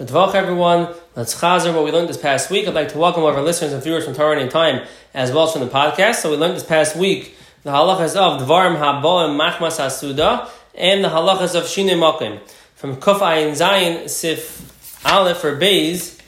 Good 0.00 0.08
Vach, 0.08 0.34
everyone. 0.34 0.88
Let's 1.14 1.38
chazer 1.38 1.74
what 1.74 1.84
we 1.84 1.92
learned 1.92 2.08
this 2.08 2.16
past 2.16 2.48
week. 2.48 2.66
I'd 2.66 2.72
like 2.72 2.88
to 2.88 2.96
welcome 2.96 3.22
all 3.22 3.28
of 3.28 3.36
our 3.36 3.42
listeners 3.42 3.74
and 3.74 3.82
viewers 3.82 4.06
from 4.06 4.14
Torah 4.14 4.40
and 4.40 4.50
Time, 4.50 4.86
as 5.12 5.30
well 5.30 5.44
as 5.44 5.52
from 5.52 5.60
the 5.60 5.66
podcast. 5.66 6.22
So 6.22 6.30
we 6.30 6.38
learned 6.38 6.56
this 6.56 6.64
past 6.64 6.96
week 6.96 7.36
the 7.64 7.70
halachas 7.70 8.16
of 8.16 8.40
Dvarim 8.40 8.78
Haboim 8.78 9.38
Machmas 9.38 9.78
Asuda 9.78 10.48
and 10.74 11.04
the 11.04 11.08
halachas 11.08 11.54
of 11.54 11.68
Shine 11.68 11.88
Mokim. 11.88 12.40
From 12.76 12.96
Kuf 12.96 13.18
Ayin 13.18 13.50
Zayin 13.50 14.08
Sif 14.08 15.04
Aleph 15.04 15.44
or 15.44 15.58
Beis, 15.58 16.18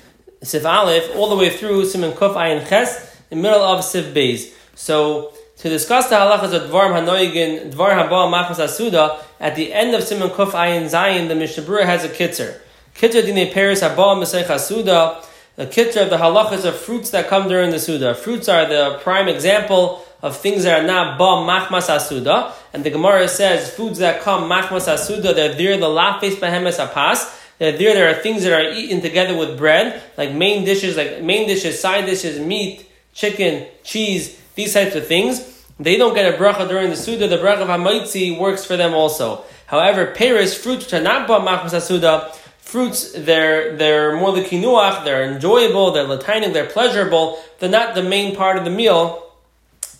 Sif 0.43 0.67
Aleph, 0.67 1.17
all 1.17 1.31
the 1.31 1.37
way 1.37 1.49
through 1.49 1.87
Simon 1.87 2.13
Kuf 2.13 2.35
Ayin 2.35 2.69
Ches, 2.69 3.23
in 3.31 3.39
the 3.39 3.43
middle 3.43 3.63
of 3.63 3.83
Sif 3.83 4.13
Beis. 4.13 4.53
So 4.75 5.33
to 5.57 5.71
discuss 5.71 6.11
the 6.11 6.17
halachas 6.17 6.53
of 6.53 6.71
Dvarim 6.71 6.93
Hanoigin, 6.93 7.73
Dvar 7.73 7.93
Haboim 7.93 8.35
Machmas 8.35 8.63
Asuda, 8.63 9.25
at 9.41 9.57
the 9.57 9.73
end 9.73 9.95
of 9.95 10.03
Simon 10.03 10.29
Kuf 10.29 10.51
Ayin 10.51 10.91
Zayin, 10.91 11.29
the 11.29 11.35
Mishnah 11.35 11.87
has 11.87 12.05
a 12.05 12.11
kitzer. 12.11 12.59
Kitra 12.95 13.25
dine 13.25 13.53
Paris 13.53 13.83
Haba 13.83 14.17
Masecha 14.17 14.59
Suda. 14.59 15.23
The 15.57 15.67
kitra 15.67 16.05
of 16.05 16.11
the 16.11 16.17
halachas 16.17 16.65
of 16.65 16.77
fruits 16.77 17.11
that 17.11 17.29
come 17.29 17.47
during 17.47 17.71
the 17.71 17.79
Suda. 17.79 18.15
Fruits 18.15 18.49
are 18.49 18.67
the 18.67 18.99
prime 19.03 19.29
example 19.29 20.03
of 20.23 20.37
things 20.37 20.63
that 20.63 20.83
are 20.83 20.87
not 20.87 21.19
ba 21.19 21.25
machmas 21.25 21.89
asuda. 21.89 22.53
And 22.73 22.85
the 22.85 22.91
Gemara 22.91 23.29
says 23.29 23.71
foods 23.71 23.99
that 23.99 24.23
come 24.23 24.49
machmas 24.49 24.89
asuda, 24.89 25.35
they're 25.35 25.55
there 25.55 25.77
the 25.77 25.87
lafes 25.87 26.37
behemes 26.37 26.79
apas. 26.85 27.39
They're 27.59 27.73
there. 27.77 27.95
There 27.95 28.11
are 28.11 28.23
things 28.23 28.45
that 28.45 28.53
are 28.53 28.73
eaten 28.73 29.01
together 29.03 29.37
with 29.37 29.59
bread, 29.59 30.03
like 30.17 30.33
main 30.33 30.65
dishes, 30.65 30.97
like 30.97 31.23
main 31.23 31.47
dishes, 31.47 31.79
side 31.81 32.07
dishes, 32.07 32.41
meat, 32.41 32.89
chicken, 33.13 33.67
cheese, 33.85 34.41
these 34.55 34.73
types 34.73 34.95
of 34.97 35.07
things. 35.07 35.65
They 35.79 35.97
don't 35.97 36.15
get 36.15 36.33
a 36.33 36.39
bracha 36.39 36.69
during 36.69 36.91
the 36.91 36.97
Suda. 36.97 37.29
The 37.29 37.39
bracha 37.39 37.63
of 37.63 37.69
Hamaitzi 37.69 38.39
works 38.39 38.65
for 38.65 38.77
them 38.77 38.95
also. 38.95 39.45
However, 39.67 40.07
Paris, 40.07 40.57
fruits 40.57 40.87
which 40.87 40.95
are 40.95 41.03
not 41.03 41.27
ba 41.29 41.41
machmas 41.41 41.71
asuda, 41.71 42.35
fruits, 42.73 43.13
they're, 43.15 43.77
they're 43.77 44.17
more 44.17 44.33
the 44.33 44.41
kinuach, 44.41 45.05
they're 45.05 45.31
enjoyable, 45.31 45.93
they're 45.93 46.05
lataining, 46.05 46.55
they're 46.55 46.67
pleasurable, 46.67 47.39
they're 47.59 47.69
not 47.69 47.95
the 47.95 48.03
main 48.03 48.35
part 48.35 48.57
of 48.57 48.65
the 48.65 48.71
meal. 48.71 49.31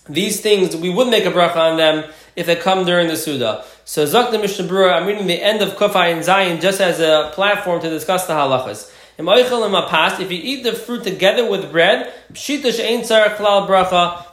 These 0.09 0.41
things, 0.41 0.75
we 0.75 0.89
would 0.89 1.07
make 1.07 1.25
a 1.25 1.31
bracha 1.31 1.55
on 1.55 1.77
them 1.77 2.11
if 2.35 2.47
they 2.47 2.55
come 2.55 2.83
during 2.83 3.07
the 3.07 3.15
Suda. 3.15 3.63
So 3.85 4.07
Zak 4.07 4.31
the 4.31 4.39
Mishnah 4.39 4.67
Berurah, 4.67 4.93
I'm 4.93 5.05
reading 5.05 5.27
the 5.27 5.41
end 5.41 5.61
of 5.61 5.75
Kuf 5.75 5.91
Ayin 5.91 6.25
Zayin 6.25 6.59
just 6.59 6.81
as 6.81 6.99
a 6.99 7.31
platform 7.35 7.79
to 7.81 7.89
discuss 7.89 8.25
the 8.25 8.33
halachas. 8.33 8.91
If 9.15 10.31
you 10.31 10.39
eat 10.41 10.63
the 10.63 10.73
fruit 10.73 11.03
together 11.03 11.47
with 11.47 11.71
bread, 11.71 12.11
bracha. 13.69 14.23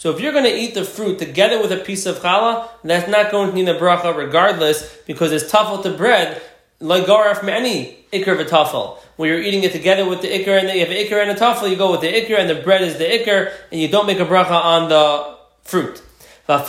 So 0.00 0.10
if 0.10 0.18
you're 0.18 0.32
going 0.32 0.44
to 0.44 0.56
eat 0.56 0.72
the 0.72 0.84
fruit 0.84 1.18
together 1.18 1.60
with 1.60 1.72
a 1.72 1.76
piece 1.76 2.06
of 2.06 2.20
challah, 2.20 2.70
that's 2.82 3.10
not 3.10 3.30
going 3.30 3.50
to 3.50 3.54
need 3.54 3.68
a 3.68 3.78
bracha 3.78 4.16
regardless, 4.16 4.96
because 5.06 5.30
it's 5.30 5.52
tafel 5.52 5.82
to 5.82 5.90
bread, 5.90 6.40
like 6.80 7.04
garaf 7.04 7.38
from 7.38 7.50
any 7.50 7.98
ikr 8.12 8.42
v'tafel. 8.42 8.98
When 9.16 9.28
you're 9.28 9.40
eating 9.40 9.64
it 9.64 9.72
together 9.72 10.08
with 10.08 10.22
the 10.22 10.28
ikr 10.28 10.58
and 10.58 10.68
the, 10.68 10.74
you 10.74 10.80
have 10.80 10.88
ikr 10.88 11.22
and 11.22 11.30
a 11.30 11.34
tafel, 11.34 11.70
you 11.70 11.76
go 11.76 11.92
with 11.92 12.00
the 12.00 12.12
ikr 12.12 12.38
and 12.38 12.48
the 12.48 12.56
bread 12.56 12.82
is 12.82 12.98
the 12.98 13.04
ikr, 13.04 13.52
and 13.70 13.80
you 13.80 13.88
don't 13.88 14.06
make 14.06 14.18
a 14.18 14.24
bracha 14.24 14.50
on 14.50 14.88
the 14.88 15.36
fruit. 15.62 16.02
Even 16.48 16.62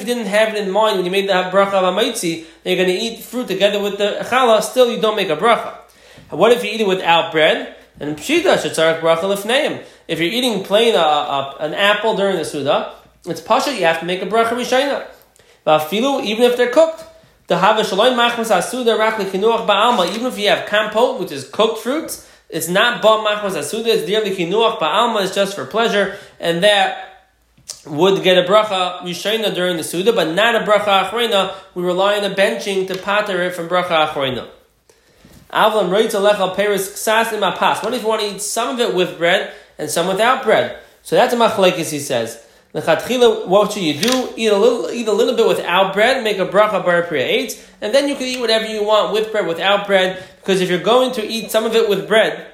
you 0.00 0.06
didn't 0.06 0.26
have 0.26 0.54
it 0.54 0.56
in 0.56 0.70
mind 0.70 0.96
when 0.96 1.04
you 1.06 1.10
made 1.10 1.28
the 1.28 1.32
bracha 1.32 1.72
of 1.72 1.94
amaitzi, 1.94 2.44
you're 2.62 2.76
going 2.76 2.88
to 2.88 2.94
eat 2.94 3.22
fruit 3.22 3.48
together 3.48 3.80
with 3.80 3.96
the 3.96 4.18
challah, 4.22 4.62
still 4.62 4.90
you 4.90 5.00
don't 5.00 5.16
make 5.16 5.30
a 5.30 5.36
bracha. 5.36 5.78
What 6.28 6.52
if 6.52 6.62
you 6.62 6.70
eat 6.70 6.82
it 6.82 6.86
without 6.86 7.32
bread? 7.32 7.74
And 8.00 8.18
pshita 8.18 8.58
shetzarek 8.58 9.00
bracha 9.00 9.22
lefneim. 9.22 9.82
If 10.08 10.18
you're 10.18 10.28
eating 10.28 10.62
plain 10.64 10.94
uh, 10.94 10.98
uh, 10.98 11.56
an 11.60 11.72
apple 11.72 12.16
during 12.16 12.36
the 12.36 12.44
suda, 12.44 12.92
it's 13.24 13.40
pasha. 13.40 13.72
You 13.72 13.84
have 13.84 14.00
to 14.00 14.06
make 14.06 14.20
a 14.20 14.26
bracha 14.26 14.50
rishayna. 14.50 15.06
Vafilu, 15.66 16.24
even 16.24 16.44
if 16.44 16.56
they're 16.56 16.70
cooked. 16.70 17.04
The 17.46 17.56
havashaloi 17.56 18.14
machmas 18.14 18.50
asuda 18.50 18.98
rakli 18.98 19.26
kinuach 19.30 19.66
ba'alma, 19.66 20.14
even 20.14 20.26
if 20.26 20.38
you 20.38 20.48
have 20.48 20.66
compote, 20.66 21.20
which 21.20 21.32
is 21.32 21.48
cooked 21.48 21.78
fruits, 21.78 22.28
it's 22.48 22.68
not 22.68 23.02
ba 23.02 23.08
machmas 23.08 23.52
asuda, 23.52 23.86
it's 23.86 24.06
dearly 24.06 24.34
kinuach 24.34 24.78
ba'alma, 24.78 25.24
it's 25.24 25.34
just 25.34 25.54
for 25.54 25.64
pleasure, 25.66 26.16
and 26.40 26.62
that 26.62 27.10
would 27.86 28.22
get 28.22 28.38
a 28.38 28.48
bracha 28.48 29.00
rishayna 29.02 29.54
during 29.54 29.76
the 29.76 29.84
suda, 29.84 30.12
but 30.12 30.34
not 30.34 30.54
a 30.54 30.60
bracha 30.60 31.08
achrena. 31.08 31.54
We 31.74 31.82
rely 31.82 32.16
on 32.16 32.30
a 32.30 32.34
benching 32.34 32.86
to 32.88 32.96
pater 32.96 33.42
it 33.42 33.54
from 33.54 33.68
bracha 33.68 34.08
achrena. 34.08 34.48
Avlam 35.50 35.90
reitz 35.90 36.12
alecha 36.12 36.54
peris 36.54 36.88
ksas 36.92 37.26
imapas. 37.26 37.82
What 37.82 37.94
if 37.94 38.02
you 38.02 38.08
want 38.08 38.22
to 38.22 38.34
eat 38.34 38.42
some 38.42 38.74
of 38.74 38.80
it 38.80 38.94
with 38.94 39.18
bread 39.18 39.52
and 39.78 39.90
some 39.90 40.08
without 40.08 40.42
bread? 40.42 40.78
So 41.02 41.16
that's 41.16 41.34
a 41.34 41.36
machlekes, 41.36 41.90
he 41.90 41.98
says. 41.98 42.44
Lechatchila, 42.74 43.46
what 43.46 43.70
should 43.70 43.84
you 43.84 44.00
do? 44.00 44.32
Eat 44.36 44.48
a 44.48 44.56
little, 44.56 44.90
eat 44.90 45.06
a 45.06 45.12
little 45.12 45.36
bit 45.36 45.46
without 45.46 45.94
bread. 45.94 46.24
Make 46.24 46.38
a 46.38 46.46
bracha 46.46 46.84
bar 46.84 47.06
eight, 47.12 47.64
and 47.80 47.94
then 47.94 48.08
you 48.08 48.16
can 48.16 48.24
eat 48.24 48.40
whatever 48.40 48.66
you 48.66 48.82
want 48.82 49.12
with 49.12 49.30
bread, 49.30 49.46
without 49.46 49.86
bread. 49.86 50.20
Because 50.40 50.60
if 50.60 50.68
you're 50.68 50.82
going 50.82 51.12
to 51.12 51.24
eat 51.24 51.52
some 51.52 51.64
of 51.64 51.76
it 51.76 51.88
with 51.88 52.08
bread, 52.08 52.48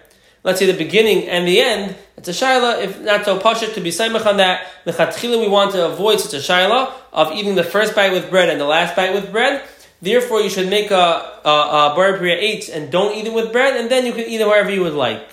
let's 0.45 0.59
say 0.59 0.67
the 0.67 0.77
beginning 0.77 1.27
and 1.27 1.49
the 1.49 1.61
end, 1.61 1.97
it's 2.19 2.29
a 2.29 2.33
shaila. 2.33 2.85
If 2.85 3.01
not 3.01 3.25
so 3.25 3.41
pasha 3.41 3.73
to 3.73 3.81
be 3.81 3.89
saimach 3.89 4.27
on 4.27 4.37
that, 4.37 4.67
lechatchila 4.85 5.41
we 5.41 5.49
want 5.49 5.73
to 5.73 5.87
avoid 5.87 6.21
such 6.21 6.35
a 6.35 6.53
shaila 6.53 6.93
of 7.15 7.33
eating 7.33 7.55
the 7.55 7.65
first 7.65 7.95
bite 7.95 8.13
with 8.13 8.29
bread 8.29 8.51
and 8.51 8.61
the 8.61 8.67
last 8.67 8.95
bite 8.95 9.15
with 9.15 9.33
bread. 9.33 9.67
Therefore, 10.03 10.43
you 10.43 10.51
should 10.51 10.69
make 10.69 10.91
a, 10.91 11.41
a, 11.45 11.49
a 11.49 11.93
bar 11.97 12.19
priya 12.19 12.61
and 12.75 12.93
don't 12.93 13.17
eat 13.17 13.27
it 13.27 13.33
with 13.33 13.53
bread, 13.53 13.79
and 13.81 13.91
then 13.91 14.05
you 14.05 14.13
can 14.13 14.25
eat 14.25 14.41
it 14.41 14.47
wherever 14.47 14.71
you 14.71 14.83
would 14.83 14.93
like. 14.93 15.27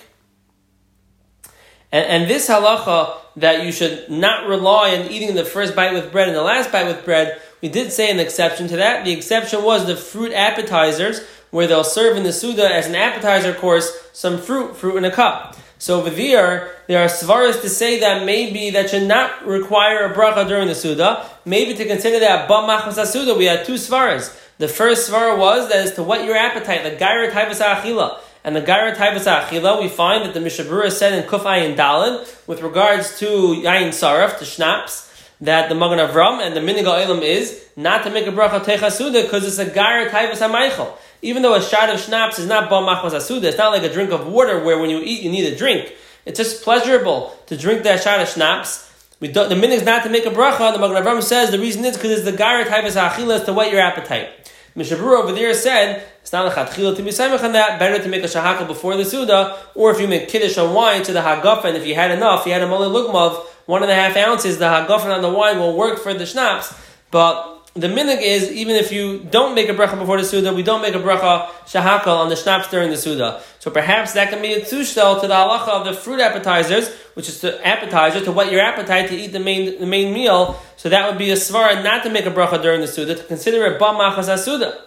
And, 1.98 2.24
and 2.24 2.30
this 2.30 2.48
halacha 2.48 3.18
that 3.38 3.66
you 3.66 3.72
should 3.72 4.08
not 4.10 4.48
rely 4.48 4.96
on 4.96 5.10
eating 5.10 5.34
the 5.36 5.44
first 5.44 5.76
bite 5.76 5.94
with 5.94 6.12
bread 6.12 6.28
and 6.28 6.38
the 6.38 6.44
last 6.44 6.72
bite 6.72 6.86
with 6.86 7.04
bread, 7.04 7.42
we 7.62 7.70
did 7.70 7.92
say 7.92 8.12
an 8.12 8.20
exception 8.20 8.68
to 8.68 8.78
that. 8.78 9.04
The 9.04 9.12
exception 9.12 9.64
was 9.64 9.88
the 9.88 9.96
fruit 9.96 10.32
appetizers, 10.32 11.22
where 11.50 11.66
they'll 11.66 11.84
serve 11.84 12.16
in 12.16 12.24
the 12.24 12.34
Suda 12.34 12.72
as 12.72 12.86
an 12.86 12.94
appetizer 12.94 13.54
course 13.54 13.92
some 14.14 14.38
fruit, 14.38 14.76
fruit 14.76 14.98
in 14.98 15.06
a 15.06 15.12
cup. 15.12 15.56
So 15.80 16.00
over 16.00 16.10
there, 16.10 16.76
there 16.88 17.04
are 17.04 17.08
svaras 17.08 17.62
to 17.62 17.70
say 17.70 18.00
that 18.00 18.26
maybe 18.26 18.70
that 18.72 18.90
should 18.92 19.08
not 19.08 19.46
require 19.46 20.06
a 20.06 20.14
bracha 20.14 20.48
during 20.48 20.68
the 20.68 20.76
Suda. 20.76 21.28
Maybe 21.46 21.74
to 21.76 21.86
consider 21.86 22.20
that 22.20 22.48
ba 22.48 22.56
machmas 22.56 23.04
Suda, 23.08 23.34
we 23.34 23.46
had 23.46 23.66
two 23.66 23.76
svaras. 23.76 24.40
The 24.60 24.68
first 24.68 25.10
svara 25.10 25.38
was 25.38 25.70
that 25.70 25.86
is 25.86 25.94
to 25.94 26.04
whet 26.04 26.26
your 26.26 26.36
appetite, 26.36 26.84
the 26.84 26.92
gaira 26.92 27.32
taivas 27.32 27.62
achila. 27.62 28.20
And 28.44 28.56
the 28.56 28.62
Gaira 28.62 28.96
Taivas 28.96 29.26
Achila, 29.26 29.82
we 29.82 29.90
find 29.90 30.24
that 30.24 30.34
the 30.34 30.40
Mishnah 30.40 30.66
Berurah 30.66 30.92
said 30.92 31.14
in 31.14 31.30
Kuf 31.30 31.44
Ayin 31.44 31.76
Dalin, 31.76 32.48
with 32.48 32.62
regards 32.62 33.20
to 33.20 33.26
Yain 33.26 33.90
Saraf, 33.90 34.40
to 34.40 34.46
schnapps, 34.46 35.08
that 35.42 35.70
the 35.70 35.76
Magen 35.76 36.00
Avram 36.00 36.42
and 36.42 36.56
the 36.56 36.62
Minigal 36.62 37.00
Elam 37.04 37.22
is 37.22 37.68
not 37.76 38.04
to 38.04 38.10
make 38.10 38.26
a 38.26 38.32
bracha 38.32 38.60
techasuda 38.60 39.24
because 39.24 39.46
it's 39.46 39.60
a 39.60 39.66
Gaira 39.66 40.10
Taivas 40.10 40.38
HaMeichel. 40.38 40.92
Even 41.22 41.42
though 41.42 41.56
a 41.56 41.62
shot 41.62 41.90
of 41.90 42.00
schnapps 42.00 42.40
is 42.40 42.48
not 42.48 42.70
Ba 42.70 42.76
Machmas 42.76 43.12
Asuda, 43.12 43.44
it's 43.44 43.58
not 43.58 43.72
like 43.72 43.84
a 43.84 43.92
drink 43.92 44.12
of 44.12 44.28
water 44.28 44.64
where 44.64 44.80
when 44.80 44.90
you 44.90 45.00
eat 45.04 45.24
you 45.24 45.32
need 45.32 45.52
a 45.52 45.56
drink. 45.56 45.94
It's 46.26 46.38
just 46.38 46.64
pleasurable 46.64 47.38
to 47.48 47.58
drink 47.58 47.84
that 47.84 48.02
shot 48.02 48.20
of 48.20 48.28
schnapps. 48.28 48.92
We 49.20 49.30
do, 49.30 49.48
the 49.48 49.56
minhag 49.56 49.78
is 49.78 49.84
not 49.84 50.04
to 50.04 50.10
make 50.10 50.26
a 50.26 50.30
bracha. 50.30 50.74
The 50.74 50.80
Magen 50.80 51.04
Avram 51.04 51.24
says 51.24 51.52
the 51.52 51.60
reason 51.60 51.86
is 51.86 51.98
because 51.98 52.12
it's 52.12 52.24
the 52.24 52.32
Gaira 52.36 52.66
Taivas 52.66 52.96
Achila 52.96 53.40
is 53.40 53.44
to 53.46 53.54
whet 53.54 53.72
your 53.72 53.82
appetite. 53.82 54.30
Mishnah 54.78 54.98
Berurah 54.98 55.24
over 55.24 55.34
there 55.34 55.56
said 55.56 56.04
it's 56.22 56.32
not 56.32 56.46
a 56.46 56.56
chatchila 56.56 56.96
to 56.96 57.02
be 57.02 57.10
samech 57.10 57.44
on 57.44 57.54
that. 57.54 57.80
Better 57.80 58.02
to 58.02 58.08
make 58.08 58.24
a 58.24 58.28
shahaka 58.28 58.68
before 58.68 58.96
the 58.96 59.04
suda, 59.04 59.58
or 59.74 59.90
if 59.90 60.00
you 60.00 60.08
make 60.08 60.30
kiddush 60.30 60.56
on 60.60 60.72
wine 60.72 61.02
to 61.02 61.14
the 61.14 61.22
hagafen, 61.22 61.74
if 61.74 61.88
you 61.88 61.96
had 61.96 62.12
enough, 62.12 62.46
you 62.46 62.54
had 62.54 62.62
a 62.62 62.68
mole 62.68 62.82
lugmav, 62.82 63.44
one 63.66 63.82
and 63.82 63.92
a 63.92 63.96
half 63.96 64.16
ounces. 64.16 64.60
The 64.60 64.66
hagafen 64.66 65.14
on 65.14 65.24
the 65.24 65.32
wine 65.32 65.58
will 65.58 65.76
work 65.76 65.98
for 65.98 66.14
the 66.14 66.28
schnapps, 66.28 66.76
but 67.10 67.57
the 67.80 67.88
minig 67.88 68.22
is 68.22 68.52
even 68.52 68.76
if 68.76 68.92
you 68.92 69.20
don't 69.32 69.54
make 69.54 69.70
a 69.70 69.74
bracha 69.74 69.98
before 69.98 70.18
the 70.18 70.26
suda, 70.26 70.54
we 70.54 70.64
don't 70.64 70.82
make 70.82 70.96
a 70.96 71.00
bracha 71.00 71.48
shahakal 71.66 72.18
on 72.18 72.30
the 72.30 72.36
schnapps 72.36 72.70
during 72.70 72.90
the 72.90 72.98
suda. 72.98 73.42
So 73.60 73.70
perhaps 73.70 74.14
that 74.14 74.30
can 74.30 74.42
be 74.42 74.54
a 74.54 74.62
tushtel 74.62 75.22
to 75.22 75.28
the 75.28 75.34
halacha 75.34 75.70
of 75.70 75.86
the 75.86 75.94
fruit 75.94 76.20
appetizers, 76.20 76.90
which 77.14 77.30
is 77.30 77.42
the 77.42 77.66
appetizer 77.66 78.22
to 78.22 78.32
whet 78.32 78.52
your 78.52 78.62
appetite 78.62 79.10
to 79.10 79.16
eat 79.16 79.32
the 79.32 79.40
main 79.40 79.80
the 79.80 79.86
main 79.86 80.14
meal. 80.14 80.60
So 80.78 80.90
that 80.90 81.10
would 81.10 81.18
be 81.18 81.30
a 81.32 81.36
svara 81.36 81.84
not 81.84 82.04
to 82.04 82.10
make 82.10 82.26
a 82.26 82.32
bracha 82.32 82.62
during 82.62 82.82
the 82.82 82.88
suda 82.88 83.16
to 83.16 83.24
consider 83.24 83.66
it 83.66 83.80
ba 83.80 83.86
machas 83.86 84.40
suda. 84.40 84.82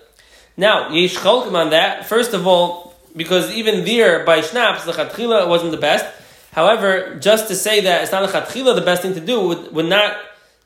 Now 0.56 0.90
yesh 0.90 1.16
cholkim 1.16 1.54
on 1.54 1.70
that. 1.70 2.06
First 2.06 2.34
of 2.34 2.46
all, 2.46 2.94
because 3.16 3.50
even 3.52 3.84
there 3.84 4.25
by 4.25 4.40
schnapps 4.40 4.84
the 4.84 4.93
chatchila 4.93 5.48
wasn't 5.48 5.70
the 5.70 5.78
best. 5.78 6.06
However, 6.52 7.16
just 7.20 7.48
to 7.48 7.54
say 7.54 7.81
that 7.82 8.02
it's 8.02 8.12
not 8.12 8.25
a 8.25 8.32
chatchila 8.32 8.75
the 8.75 8.81
best 8.81 9.02
thing 9.02 9.14
to 9.14 9.20
do 9.20 9.40
would, 9.46 9.72
would 9.72 9.86
not 9.86 10.16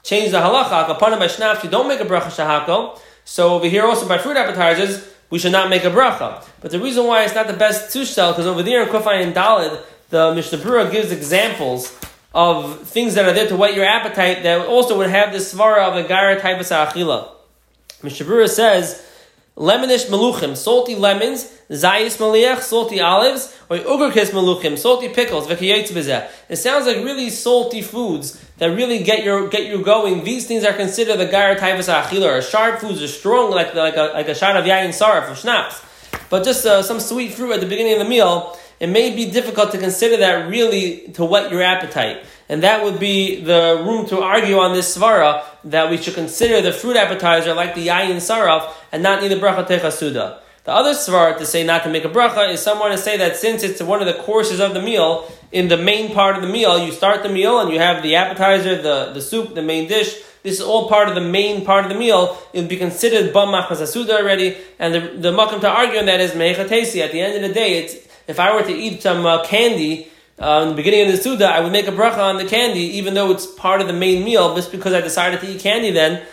change 0.04 0.30
the 0.30 0.38
halacha. 0.38 0.88
Upon 0.88 1.18
by 1.18 1.26
schnapps, 1.26 1.64
you 1.64 1.70
don't 1.70 1.88
make 1.88 1.98
a 1.98 2.04
bracha 2.04 2.30
shahakal. 2.30 3.00
So 3.24 3.54
over 3.54 3.66
here 3.66 3.84
also 3.84 4.06
by 4.06 4.18
fruit 4.18 4.36
appetizers, 4.36 5.12
we 5.30 5.38
should 5.40 5.52
not 5.52 5.68
make 5.68 5.84
a 5.84 5.90
bracha. 5.90 6.46
But 6.60 6.70
the 6.70 6.78
reason 6.78 7.06
why 7.06 7.24
it's 7.24 7.34
not 7.34 7.48
the 7.48 7.54
best 7.54 7.94
tushtel, 7.94 8.32
because 8.32 8.46
over 8.46 8.62
there 8.62 8.82
in 8.82 8.88
Kufay 8.88 9.24
and 9.24 9.34
Dalid, 9.34 9.82
the 10.10 10.32
Mishnah 10.34 10.58
Berurah 10.58 10.92
gives 10.92 11.10
examples 11.10 11.98
of 12.34 12.82
things 12.82 13.14
that 13.14 13.24
are 13.24 13.32
there 13.32 13.48
to 13.48 13.56
whet 13.56 13.74
your 13.74 13.84
appetite 13.84 14.42
that 14.42 14.66
also 14.66 14.98
would 14.98 15.10
have 15.10 15.32
the 15.32 15.38
svara 15.38 15.88
of 15.88 15.96
a 15.96 16.06
gara 16.06 16.40
type 16.40 16.60
of 16.60 16.66
achila. 16.66 17.30
Mishnah 18.02 18.26
Berurah 18.26 18.48
says 18.48 19.04
lemonish 19.56 20.06
meluchim, 20.06 20.56
salty 20.56 20.94
lemons, 20.94 21.44
zayis 21.70 22.18
maliach, 22.18 22.60
salty 22.60 23.00
olives, 23.00 23.56
or 23.70 23.78
ugerkis 23.78 24.30
meluchim, 24.30 24.76
salty 24.76 25.08
pickles, 25.08 25.48
It 25.48 26.56
sounds 26.56 26.86
like 26.86 26.96
really 26.96 27.30
salty 27.30 27.82
foods 27.82 28.40
that 28.58 28.66
really 28.66 29.02
get 29.02 29.24
your 29.24 29.48
get 29.48 29.66
you 29.66 29.82
going. 29.82 30.24
These 30.24 30.46
things 30.46 30.64
are 30.64 30.72
considered 30.72 31.18
the 31.18 31.26
gar 31.26 31.54
taivas 31.54 31.92
achila, 31.92 32.38
or 32.38 32.42
sharp 32.42 32.80
foods, 32.80 33.02
or 33.02 33.08
strong 33.08 33.50
like 33.50 33.74
like 33.74 33.96
a 33.96 34.10
like 34.14 34.28
a 34.28 34.34
shot 34.34 34.56
of 34.56 34.64
yayin 34.64 34.88
saraf 34.88 35.30
or 35.30 35.34
schnapps. 35.34 35.82
But 36.30 36.44
just 36.44 36.66
uh, 36.66 36.82
some 36.82 37.00
sweet 37.00 37.32
fruit 37.34 37.52
at 37.52 37.60
the 37.60 37.66
beginning 37.66 37.94
of 37.94 37.98
the 38.00 38.08
meal, 38.08 38.58
it 38.80 38.88
may 38.88 39.14
be 39.14 39.30
difficult 39.30 39.72
to 39.72 39.78
consider 39.78 40.16
that 40.18 40.48
really 40.48 41.08
to 41.14 41.24
whet 41.24 41.50
your 41.50 41.62
appetite. 41.62 42.24
And 42.48 42.62
that 42.62 42.84
would 42.84 43.00
be 43.00 43.42
the 43.42 43.82
room 43.86 44.06
to 44.08 44.20
argue 44.20 44.58
on 44.58 44.74
this 44.74 44.96
svara 44.96 45.44
that 45.64 45.90
we 45.90 45.96
should 45.96 46.14
consider 46.14 46.60
the 46.60 46.72
fruit 46.72 46.96
appetizer 46.96 47.54
like 47.54 47.74
the 47.74 47.88
yayin 47.88 48.16
saraf 48.16 48.70
and 48.92 49.02
not 49.02 49.22
need 49.22 49.28
the 49.28 49.36
bracha 49.36 49.66
techasuda. 49.66 50.40
The 50.64 50.72
other 50.72 50.92
svara 50.92 51.36
to 51.38 51.46
say 51.46 51.64
not 51.64 51.84
to 51.84 51.90
make 51.90 52.04
a 52.04 52.08
bracha 52.08 52.50
is 52.50 52.60
someone 52.60 52.90
to 52.90 52.98
say 52.98 53.16
that 53.18 53.36
since 53.36 53.62
it's 53.62 53.82
one 53.82 54.00
of 54.00 54.06
the 54.06 54.22
courses 54.22 54.60
of 54.60 54.74
the 54.74 54.80
meal, 54.80 55.30
in 55.52 55.68
the 55.68 55.76
main 55.76 56.12
part 56.14 56.36
of 56.36 56.42
the 56.42 56.48
meal, 56.48 56.84
you 56.84 56.90
start 56.90 57.22
the 57.22 57.28
meal 57.28 57.60
and 57.60 57.70
you 57.70 57.78
have 57.78 58.02
the 58.02 58.16
appetizer, 58.16 58.80
the, 58.80 59.12
the 59.12 59.20
soup, 59.20 59.54
the 59.54 59.62
main 59.62 59.88
dish. 59.88 60.20
This 60.42 60.54
is 60.54 60.60
all 60.60 60.88
part 60.88 61.08
of 61.08 61.14
the 61.14 61.20
main 61.20 61.64
part 61.64 61.84
of 61.84 61.90
the 61.90 61.98
meal. 61.98 62.36
It 62.52 62.60
would 62.60 62.68
be 62.68 62.76
considered 62.76 63.32
bam 63.32 63.48
machmas 63.48 64.10
already. 64.10 64.56
And 64.78 64.94
the, 64.94 65.00
the 65.00 65.32
makam 65.32 65.60
to 65.60 65.68
argue 65.68 65.98
on 65.98 66.06
that 66.06 66.20
is 66.20 66.32
mehechatesi. 66.32 67.00
At 67.02 67.12
the 67.12 67.20
end 67.20 67.36
of 67.36 67.48
the 67.48 67.54
day, 67.54 67.78
it's, 67.78 67.94
if 68.26 68.40
I 68.40 68.54
were 68.54 68.62
to 68.62 68.72
eat 68.72 69.02
some 69.02 69.24
uh, 69.24 69.44
candy, 69.44 70.08
uh, 70.38 70.60
in 70.62 70.70
the 70.70 70.74
beginning 70.74 71.06
of 71.06 71.12
the 71.12 71.22
Suda, 71.22 71.46
I 71.46 71.60
would 71.60 71.72
make 71.72 71.86
a 71.86 71.92
bracha 71.92 72.18
on 72.18 72.36
the 72.36 72.44
candy, 72.44 72.80
even 72.98 73.14
though 73.14 73.30
it's 73.30 73.46
part 73.46 73.80
of 73.80 73.86
the 73.86 73.92
main 73.92 74.24
meal, 74.24 74.54
just 74.56 74.72
because 74.72 74.92
I 74.92 75.00
decided 75.00 75.40
to 75.40 75.46
eat 75.48 75.60
candy 75.60 75.90
then. 75.90 76.26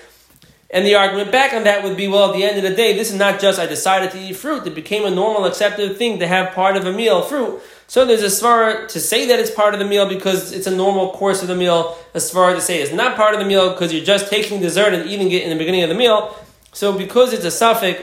And 0.74 0.86
the 0.86 0.96
argument 0.96 1.32
back 1.32 1.54
on 1.54 1.66
that 1.66 1.84
would 1.84 1.98
be, 1.98 2.08
well, 2.08 2.32
at 2.32 2.36
the 2.36 2.46
end 2.46 2.58
of 2.58 2.64
the 2.64 2.76
day, 2.76 2.94
this 2.94 3.12
is 3.12 3.18
not 3.18 3.42
just 3.42 3.60
I 3.60 3.66
decided 3.66 4.12
to 4.12 4.20
eat 4.20 4.38
fruit. 4.38 4.66
It 4.66 4.74
became 4.74 5.06
a 5.06 5.12
normal, 5.12 5.46
accepted 5.46 5.98
thing 5.98 6.20
to 6.20 6.28
have 6.28 6.54
part 6.56 6.78
of 6.78 6.86
a 6.86 6.94
meal, 6.94 7.22
fruit. 7.22 7.62
So 7.88 8.06
there's 8.06 8.24
a 8.24 8.28
svara 8.28 8.88
to 8.88 9.00
say 9.02 9.28
that 9.28 9.38
it's 9.38 9.52
part 9.52 9.74
of 9.74 9.82
the 9.82 9.86
meal 9.86 10.08
because 10.08 10.54
it's 10.54 10.66
a 10.66 10.76
normal 10.76 11.12
course 11.12 11.42
of 11.42 11.50
the 11.50 11.56
meal. 11.56 11.98
A 12.14 12.20
svara 12.20 12.56
to 12.56 12.62
say 12.62 12.82
it's 12.82 12.94
not 12.94 13.18
part 13.18 13.34
of 13.34 13.42
the 13.42 13.46
meal 13.46 13.72
because 13.72 13.94
you're 13.94 14.06
just 14.06 14.30
taking 14.30 14.62
dessert 14.62 14.94
and 14.94 15.10
eating 15.10 15.30
it 15.32 15.44
in 15.44 15.50
the 15.50 15.58
beginning 15.58 15.84
of 15.84 15.90
the 15.90 15.96
meal. 15.96 16.34
So 16.72 16.98
because 16.98 17.34
it's 17.34 17.44
a 17.44 17.52
suffix, 17.52 18.02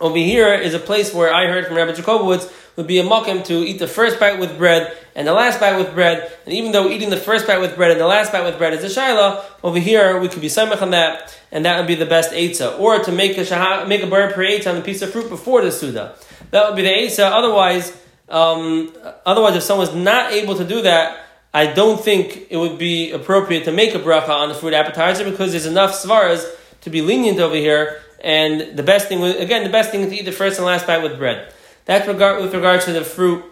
over 0.00 0.16
here 0.16 0.54
is 0.54 0.72
a 0.72 0.78
place 0.78 1.12
where 1.12 1.32
I 1.32 1.46
heard 1.48 1.66
from 1.66 1.76
Rabbi 1.76 1.92
Jacobowitz 1.92 2.50
would 2.76 2.86
be 2.86 2.98
a 2.98 3.04
mokim 3.04 3.44
to 3.44 3.54
eat 3.54 3.78
the 3.78 3.86
first 3.86 4.18
bite 4.18 4.38
with 4.38 4.56
bread 4.58 4.96
and 5.14 5.28
the 5.28 5.32
last 5.32 5.60
bite 5.60 5.76
with 5.76 5.94
bread. 5.94 6.30
And 6.44 6.54
even 6.54 6.72
though 6.72 6.88
eating 6.88 7.10
the 7.10 7.16
first 7.16 7.46
bite 7.46 7.60
with 7.60 7.76
bread 7.76 7.92
and 7.92 8.00
the 8.00 8.06
last 8.06 8.32
bite 8.32 8.44
with 8.44 8.58
bread 8.58 8.72
is 8.72 8.84
a 8.84 9.00
shaila, 9.00 9.44
over 9.62 9.78
here 9.78 10.18
we 10.18 10.28
could 10.28 10.40
be 10.40 10.48
samech 10.48 10.82
on 10.82 10.90
that, 10.90 11.38
and 11.52 11.64
that 11.64 11.78
would 11.78 11.86
be 11.86 11.94
the 11.94 12.06
best 12.06 12.32
eitzah. 12.32 12.78
Or 12.78 12.98
to 12.98 13.12
make 13.12 13.38
a 13.38 13.44
shah, 13.44 13.84
make 13.86 14.02
a 14.02 14.06
bar 14.06 14.32
per 14.32 14.44
eitzah 14.44 14.72
on 14.72 14.76
a 14.78 14.82
piece 14.82 15.02
of 15.02 15.12
fruit 15.12 15.28
before 15.28 15.62
the 15.62 15.70
suda. 15.70 16.16
That 16.50 16.68
would 16.68 16.76
be 16.76 16.82
the 16.82 16.92
eitzah. 16.92 17.30
Otherwise, 17.30 17.96
um, 18.28 18.92
otherwise, 19.24 19.54
if 19.56 19.62
someone's 19.62 19.94
not 19.94 20.32
able 20.32 20.56
to 20.56 20.64
do 20.64 20.82
that, 20.82 21.20
I 21.52 21.72
don't 21.72 22.02
think 22.02 22.48
it 22.50 22.56
would 22.56 22.78
be 22.78 23.12
appropriate 23.12 23.64
to 23.66 23.72
make 23.72 23.94
a 23.94 24.00
bracha 24.00 24.30
on 24.30 24.48
the 24.48 24.54
fruit 24.56 24.74
appetizer 24.74 25.30
because 25.30 25.52
there's 25.52 25.66
enough 25.66 25.92
svaras 25.92 26.44
to 26.80 26.90
be 26.90 27.00
lenient 27.00 27.38
over 27.38 27.54
here. 27.54 28.00
And 28.20 28.76
the 28.76 28.82
best 28.82 29.06
thing, 29.06 29.22
again, 29.22 29.62
the 29.62 29.70
best 29.70 29.90
thing 29.90 30.00
is 30.00 30.10
to 30.10 30.16
eat 30.16 30.24
the 30.24 30.32
first 30.32 30.58
and 30.58 30.66
last 30.66 30.86
bite 30.86 31.02
with 31.02 31.16
bread. 31.16 31.53
That's 31.84 32.08
regard, 32.08 32.42
with 32.42 32.54
regard 32.54 32.80
to 32.82 32.92
the 32.92 33.04
fruit, 33.04 33.44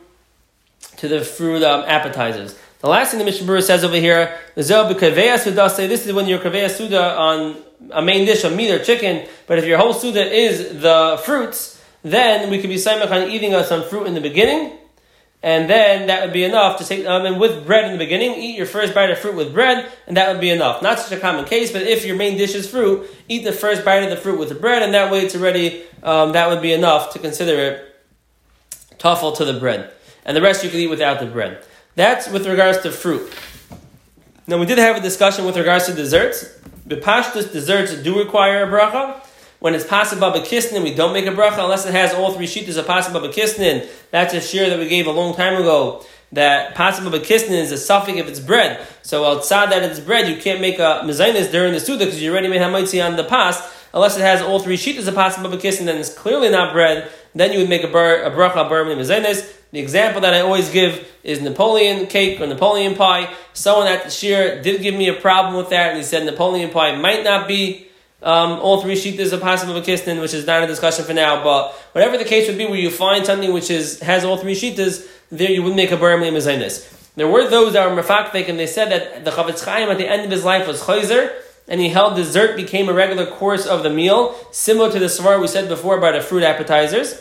to 0.96 1.08
the 1.08 1.20
fruit 1.23 1.62
um, 1.62 1.84
appetizers. 1.87 2.58
The 2.81 2.88
last 2.88 3.11
thing 3.11 3.19
the 3.19 3.25
Mishnah 3.25 3.62
says 3.62 3.84
over 3.84 3.96
here, 3.96 4.37
this 4.56 4.70
is 4.70 6.12
when 6.12 6.26
your 6.26 6.40
kaveya 6.40 6.69
suda 6.69 7.17
on 7.17 7.62
a 7.93 8.02
main 8.02 8.26
dish 8.26 8.43
of 8.43 8.56
meat 8.56 8.73
or 8.73 8.82
chicken, 8.82 9.29
but 9.46 9.58
if 9.58 9.67
your 9.67 9.79
whole 9.79 9.93
suda 9.93 10.25
is 10.25 10.81
the 10.81 11.20
fruits, 11.25 11.81
then 12.02 12.50
we 12.50 12.61
could 12.61 12.70
be 12.70 12.76
saimach 12.76 13.11
on 13.11 13.31
eating 13.31 13.52
some 13.64 13.84
fruit 13.84 14.06
in 14.06 14.14
the 14.14 14.20
beginning, 14.20 14.76
and 15.44 15.70
then 15.70 16.08
that 16.08 16.25
would 16.25 16.32
be 16.32 16.43
enough 16.43 16.79
to 16.79 16.84
take 16.84 17.06
um, 17.06 17.25
and 17.25 17.38
with 17.38 17.64
bread 17.67 17.84
in 17.84 17.93
the 17.93 17.99
beginning, 17.99 18.32
eat 18.32 18.56
your 18.56 18.67
first 18.67 18.94
bite 18.94 19.11
of 19.11 19.19
fruit 19.19 19.37
with 19.37 19.52
bread, 19.52 19.88
and 20.08 20.17
that 20.17 20.32
would 20.32 20.40
be 20.40 20.50
enough. 20.50 20.82
Not 20.82 20.99
such 20.99 21.17
a 21.17 21.20
common 21.20 21.44
case, 21.44 21.70
but 21.70 21.82
if 21.82 22.05
your 22.05 22.17
main 22.17 22.37
dish 22.37 22.56
is 22.56 22.69
fruit, 22.69 23.08
eat 23.29 23.44
the 23.44 23.52
first 23.52 23.84
bite 23.84 24.02
of 24.02 24.11
the 24.11 24.17
fruit 24.17 24.40
with 24.40 24.49
the 24.49 24.56
bread, 24.56 24.82
and 24.82 24.93
that 24.94 25.12
way 25.12 25.20
it's 25.20 25.37
already 25.37 25.84
um, 26.02 26.32
that 26.32 26.49
would 26.49 26.62
be 26.62 26.73
enough 26.73 27.12
to 27.12 27.20
consider 27.20 27.61
it 27.61 27.92
tafel 29.02 29.37
to 29.37 29.44
the 29.44 29.54
bread. 29.54 29.90
And 30.25 30.37
the 30.37 30.43
rest 30.43 30.62
you 30.62 30.70
can 30.70 30.78
eat 30.78 30.88
without 30.88 31.19
the 31.19 31.26
bread. 31.26 31.64
That's 31.96 32.28
with 32.28 32.46
regards 32.46 32.78
to 32.82 32.93
fruit. 32.93 33.32
Now 34.46 34.58
we 34.58 34.66
did 34.66 34.78
have 34.78 34.96
a 34.96 35.00
discussion 35.00 35.44
with 35.44 35.56
regards 35.56 35.87
to 35.87 35.94
desserts. 35.94 36.44
Bepashtus 36.87 37.52
desserts 37.52 37.94
do 38.02 38.19
require 38.19 38.64
a 38.64 38.66
bracha. 38.66 39.20
When 39.60 39.75
it's 39.75 39.87
possible 39.87 40.31
kisnin, 40.40 40.82
we 40.82 40.94
don't 40.94 41.12
make 41.12 41.26
a 41.26 41.31
bracha 41.31 41.62
unless 41.62 41.87
it 41.87 41.93
has 41.93 42.12
all 42.14 42.32
three 42.32 42.46
sheetas 42.46 42.76
of 42.76 42.87
possible 42.87 43.20
kisnin. 43.28 43.88
That's 44.10 44.34
a 44.34 44.40
shear 44.40 44.69
that 44.70 44.78
we 44.78 44.88
gave 44.88 45.06
a 45.06 45.12
long 45.12 45.34
time 45.34 45.60
ago. 45.60 46.05
That 46.32 46.75
possible 46.75 47.10
kisnin 47.19 47.60
is 47.60 47.70
a 47.70 47.78
suffix 47.78 48.19
if 48.19 48.26
it's 48.26 48.40
bread. 48.40 48.84
So 49.02 49.25
outside 49.25 49.70
that 49.70 49.82
it's 49.82 50.00
bread, 50.00 50.28
you 50.28 50.37
can't 50.37 50.60
make 50.60 50.78
a 50.78 51.02
mezainis 51.05 51.52
during 51.52 51.72
the 51.72 51.81
suda 51.81 52.06
because 52.06 52.22
you 52.22 52.32
already 52.32 52.48
made 52.48 52.60
hamaitzi 52.60 53.05
on 53.05 53.16
the 53.16 53.25
pas. 53.25 53.60
Unless 53.94 54.16
it 54.16 54.22
has 54.22 54.40
all 54.40 54.58
three 54.58 54.76
sheetas 54.76 55.06
of 55.06 55.14
possible 55.14 55.50
kisnin, 55.50 55.84
then 55.84 55.98
it's 55.98 56.12
clearly 56.12 56.48
not 56.48 56.72
bread 56.72 57.10
then 57.34 57.52
you 57.52 57.58
would 57.58 57.69
make 57.69 57.82
a, 57.82 57.88
bar, 57.88 58.23
a 58.23 58.31
bracha 58.31 58.69
bar 58.69 58.84
minim 58.84 59.05
The 59.05 59.79
example 59.79 60.20
that 60.20 60.34
I 60.34 60.40
always 60.40 60.70
give 60.70 61.08
is 61.23 61.40
Napoleon 61.40 62.06
cake 62.06 62.40
or 62.40 62.46
Napoleon 62.46 62.94
pie. 62.94 63.32
Someone 63.55 63.87
at 63.87 64.05
the 64.05 64.11
shir 64.11 64.62
did 64.62 64.82
give 64.82 64.94
me 64.94 65.08
a 65.08 65.14
problem 65.14 65.56
with 65.56 65.70
that, 65.70 65.90
and 65.90 65.99
he 65.99 66.05
said 66.05 66.25
Napoleon 66.25 66.70
pie 66.70 66.96
might 66.96 67.25
not 67.25 67.49
be 67.49 67.88
um, 68.23 68.61
all 68.61 68.82
three 68.82 68.94
sheetas 68.94 69.32
of 69.32 69.40
possible 69.40 69.75
kisnin, 69.81 70.20
which 70.20 70.34
is 70.34 70.46
not 70.46 70.62
a 70.62 70.67
discussion 70.67 71.05
for 71.05 71.14
now. 71.14 71.43
But 71.43 71.73
whatever 71.93 72.19
the 72.19 72.25
case 72.25 72.49
would 72.49 72.58
be, 72.58 72.67
where 72.67 72.79
you 72.79 72.90
find 72.90 73.25
something 73.25 73.52
which 73.52 73.70
is 73.70 74.00
has 74.00 74.25
all 74.25 74.37
three 74.37 74.55
sheetas, 74.55 75.08
there 75.31 75.50
you 75.50 75.62
would 75.62 75.75
make 75.75 75.90
a 75.90 75.96
bar 75.96 76.17
minim 76.19 76.40
There 77.17 77.29
were 77.29 77.49
those 77.49 77.73
that 77.73 77.90
were 77.90 78.02
mafakvek, 78.02 78.49
and 78.49 78.58
they 78.58 78.67
said 78.67 78.90
that 78.90 79.25
the 79.25 79.31
Chofetz 79.31 79.64
Chaim 79.64 79.88
at 79.88 79.99
the 79.99 80.08
end 80.08 80.25
of 80.25 80.31
his 80.31 80.44
life 80.44 80.67
was 80.67 80.82
chayzer, 80.82 81.32
and 81.72 81.80
he 81.80 81.88
held 81.88 82.16
dessert 82.16 82.54
became 82.54 82.90
a 82.90 82.92
regular 82.92 83.24
course 83.24 83.64
of 83.64 83.82
the 83.82 83.88
meal, 83.88 84.36
similar 84.50 84.92
to 84.92 84.98
the 84.98 85.06
svar 85.06 85.40
we 85.40 85.48
said 85.48 85.70
before 85.70 85.96
about 85.96 86.12
the 86.12 86.20
fruit 86.20 86.42
appetizers. 86.42 87.19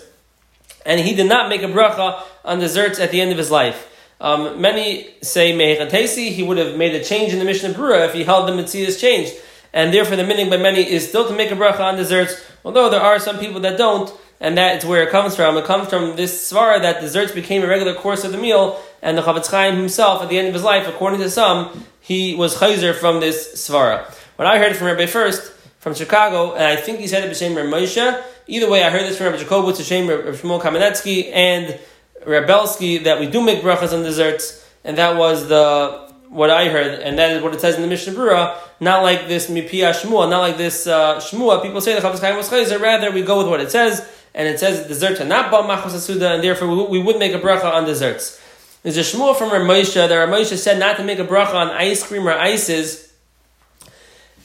And 0.85 0.99
he 0.99 1.15
did 1.15 1.29
not 1.29 1.47
make 1.47 1.63
a 1.63 1.67
bracha 1.67 2.21
on 2.43 2.59
desserts 2.59 2.99
at 2.99 3.11
the 3.11 3.21
end 3.21 3.31
of 3.31 3.37
his 3.37 3.49
life. 3.49 3.87
Um, 4.19 4.59
many 4.59 5.15
say 5.21 5.53
mehechatesi, 5.53 6.31
he 6.31 6.43
would 6.43 6.57
have 6.57 6.75
made 6.75 6.93
a 6.93 7.01
change 7.01 7.31
in 7.31 7.39
the 7.39 7.45
Mishnah 7.45 7.69
Berurah 7.69 8.07
if 8.07 8.13
he 8.13 8.25
held 8.25 8.45
the 8.45 8.51
Mitzias 8.51 8.99
changed. 8.99 9.33
And 9.71 9.93
therefore 9.93 10.17
the 10.17 10.25
meaning 10.25 10.49
by 10.49 10.57
many 10.57 10.81
is 10.81 11.07
still 11.07 11.25
to 11.29 11.33
make 11.33 11.49
a 11.51 11.55
bracha 11.55 11.79
on 11.79 11.95
desserts, 11.95 12.35
although 12.65 12.89
there 12.89 12.99
are 12.99 13.19
some 13.19 13.39
people 13.39 13.61
that 13.61 13.77
don't, 13.77 14.11
and 14.41 14.57
that's 14.57 14.83
where 14.83 15.01
it 15.01 15.11
comes 15.11 15.33
from. 15.33 15.55
It 15.55 15.63
comes 15.63 15.87
from 15.87 16.17
this 16.17 16.51
svara 16.51 16.81
that 16.81 16.99
desserts 16.99 17.31
became 17.31 17.63
a 17.63 17.67
regular 17.67 17.93
course 17.93 18.25
of 18.25 18.33
the 18.33 18.37
meal, 18.37 18.81
and 19.01 19.17
the 19.17 19.21
Chofetz 19.21 19.49
Chaim 19.49 19.77
himself, 19.77 20.21
at 20.21 20.27
the 20.27 20.37
end 20.37 20.49
of 20.49 20.53
his 20.53 20.63
life, 20.63 20.89
according 20.89 21.21
to 21.21 21.29
some, 21.29 21.85
he 22.01 22.35
was 22.35 22.57
chayzer 22.57 22.93
from 22.93 23.21
this 23.21 23.53
svara. 23.53 24.13
When 24.41 24.49
I 24.49 24.57
heard 24.57 24.71
it 24.71 24.75
from 24.75 24.87
Rabbi 24.87 25.05
Fuerst, 25.05 25.51
from 25.77 25.93
Chicago, 25.93 26.55
and 26.55 26.63
I 26.63 26.75
think 26.75 26.97
he 26.97 27.05
said 27.07 27.23
it 27.23 27.29
b'shem 27.29 27.55
Rabbi 27.55 27.69
Moshe. 27.69 28.23
Either 28.47 28.67
way, 28.67 28.83
I 28.83 28.89
heard 28.89 29.03
this 29.03 29.15
from 29.15 29.27
Rabbi 29.27 29.37
Jacobowitz, 29.37 29.77
Hashem, 29.77 30.07
Rabbi 30.07 30.29
Shmuel 30.29 30.59
Kamenetsky, 30.59 31.29
and 31.31 31.79
Rav 32.25 32.47
Belsky, 32.47 33.03
that 33.03 33.19
we 33.19 33.27
do 33.29 33.39
make 33.39 33.61
brachas 33.61 33.93
on 33.93 34.01
desserts, 34.01 34.67
and 34.83 34.97
that 34.97 35.15
was 35.15 35.47
the 35.47 36.11
what 36.29 36.49
I 36.49 36.69
heard, 36.69 37.01
and 37.01 37.19
that 37.19 37.33
is 37.33 37.43
what 37.43 37.53
it 37.53 37.61
says 37.61 37.75
in 37.75 37.83
the 37.83 37.87
Mishnah 37.87 38.13
Berurah, 38.13 38.57
not 38.79 39.03
like 39.03 39.27
this 39.27 39.47
mipia 39.47 39.93
shmua, 39.93 40.27
not 40.27 40.39
like 40.39 40.57
this 40.57 40.87
uh, 40.87 41.17
shmua. 41.17 41.61
People 41.61 41.79
say 41.79 41.93
the 41.93 42.01
Chofetz 42.01 42.21
Chaim 42.21 42.35
was 42.35 42.49
chayzer, 42.49 42.81
rather 42.81 43.11
we 43.11 43.21
go 43.21 43.37
with 43.37 43.47
what 43.47 43.61
it 43.61 43.69
says, 43.69 44.09
and 44.33 44.47
it 44.47 44.59
says 44.59 44.87
desserts 44.87 45.21
are 45.21 45.25
not 45.25 45.51
ba 45.51 45.57
machos 45.57 45.91
asuda, 45.91 46.33
and 46.33 46.43
therefore 46.43 46.67
we, 46.67 46.97
we, 46.97 47.03
would 47.03 47.19
make 47.19 47.33
a 47.33 47.39
bracha 47.39 47.71
on 47.71 47.85
desserts. 47.85 48.41
There's 48.81 48.97
a 48.97 49.01
shmua 49.01 49.35
from 49.35 49.51
Ramosha 49.51 50.09
that 50.09 50.27
Ramosha 50.27 50.57
said 50.57 50.79
not 50.79 50.97
to 50.97 51.03
make 51.03 51.19
a 51.19 51.25
bracha 51.25 51.53
on 51.53 51.67
ice 51.67 52.01
cream 52.01 52.27
or 52.27 52.33
ices 52.33 53.10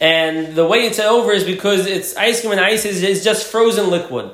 and 0.00 0.54
the 0.54 0.66
way 0.66 0.86
it's 0.86 0.98
over 0.98 1.32
is 1.32 1.44
because 1.44 1.86
it's 1.86 2.16
ice 2.16 2.40
cream 2.40 2.52
and 2.52 2.60
ice 2.60 2.84
is, 2.84 3.02
is 3.02 3.24
just 3.24 3.50
frozen 3.50 3.90
liquid. 3.90 4.30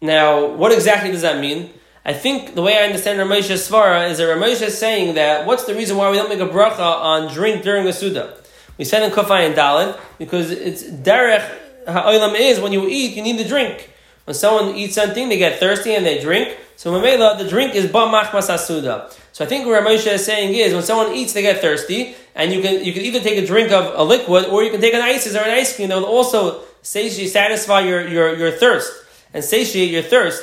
Now, 0.00 0.46
what 0.46 0.72
exactly 0.72 1.10
does 1.10 1.22
that 1.22 1.40
mean? 1.40 1.70
I 2.04 2.14
think 2.14 2.54
the 2.54 2.62
way 2.62 2.78
I 2.78 2.82
understand 2.82 3.18
Ramesh 3.18 3.50
Svara 3.50 4.10
is 4.10 4.18
that 4.18 4.24
Ramesh 4.24 4.62
is 4.62 4.78
saying 4.78 5.16
that 5.16 5.46
what's 5.46 5.64
the 5.64 5.74
reason 5.74 5.96
why 5.96 6.10
we 6.10 6.16
don't 6.16 6.30
make 6.30 6.40
a 6.40 6.48
bracha 6.48 6.80
on 6.80 7.32
drink 7.32 7.62
during 7.62 7.86
a 7.86 7.92
Suda? 7.92 8.36
We 8.78 8.84
said 8.84 9.02
in 9.02 9.10
Kufay 9.10 9.46
and 9.46 9.54
Dalit 9.54 10.00
because 10.18 10.50
it's 10.50 10.84
derech 10.84 11.46
ha'olam 11.86 12.34
is 12.38 12.60
when 12.60 12.72
you 12.72 12.86
eat, 12.88 13.16
you 13.16 13.22
need 13.22 13.36
to 13.38 13.46
drink. 13.46 13.90
When 14.24 14.34
someone 14.34 14.74
eats 14.76 14.94
something, 14.94 15.28
they 15.28 15.36
get 15.36 15.60
thirsty 15.60 15.94
and 15.94 16.06
they 16.06 16.20
drink. 16.20 16.56
So 16.76 16.92
Mamela, 16.92 17.36
the 17.36 17.48
drink 17.48 17.74
is 17.74 17.86
ba 17.86 17.98
machmas 18.06 18.48
asuda. 18.48 19.14
So 19.32 19.44
I 19.44 19.48
think 19.48 19.66
what 19.66 19.82
Ramosha 19.82 20.12
is 20.12 20.24
saying 20.24 20.54
is 20.54 20.74
when 20.74 20.82
someone 20.82 21.14
eats, 21.14 21.32
they 21.32 21.42
get 21.42 21.60
thirsty, 21.60 22.14
and 22.34 22.52
you 22.52 22.62
can 22.62 22.84
you 22.84 22.92
can 22.92 23.02
either 23.02 23.20
take 23.20 23.42
a 23.42 23.46
drink 23.46 23.70
of 23.72 23.92
a 23.94 24.02
liquid 24.02 24.46
or 24.46 24.62
you 24.62 24.70
can 24.70 24.80
take 24.80 24.94
an 24.94 25.00
ices 25.00 25.34
or 25.36 25.40
an 25.40 25.50
ice 25.50 25.74
cream 25.74 25.88
that 25.88 25.96
will 25.96 26.04
also 26.04 26.62
satiate, 26.82 27.30
satisfy 27.30 27.80
your, 27.80 28.06
your, 28.08 28.36
your 28.36 28.50
thirst 28.50 28.92
and 29.34 29.44
satiate 29.44 29.90
your 29.90 30.02
thirst 30.02 30.42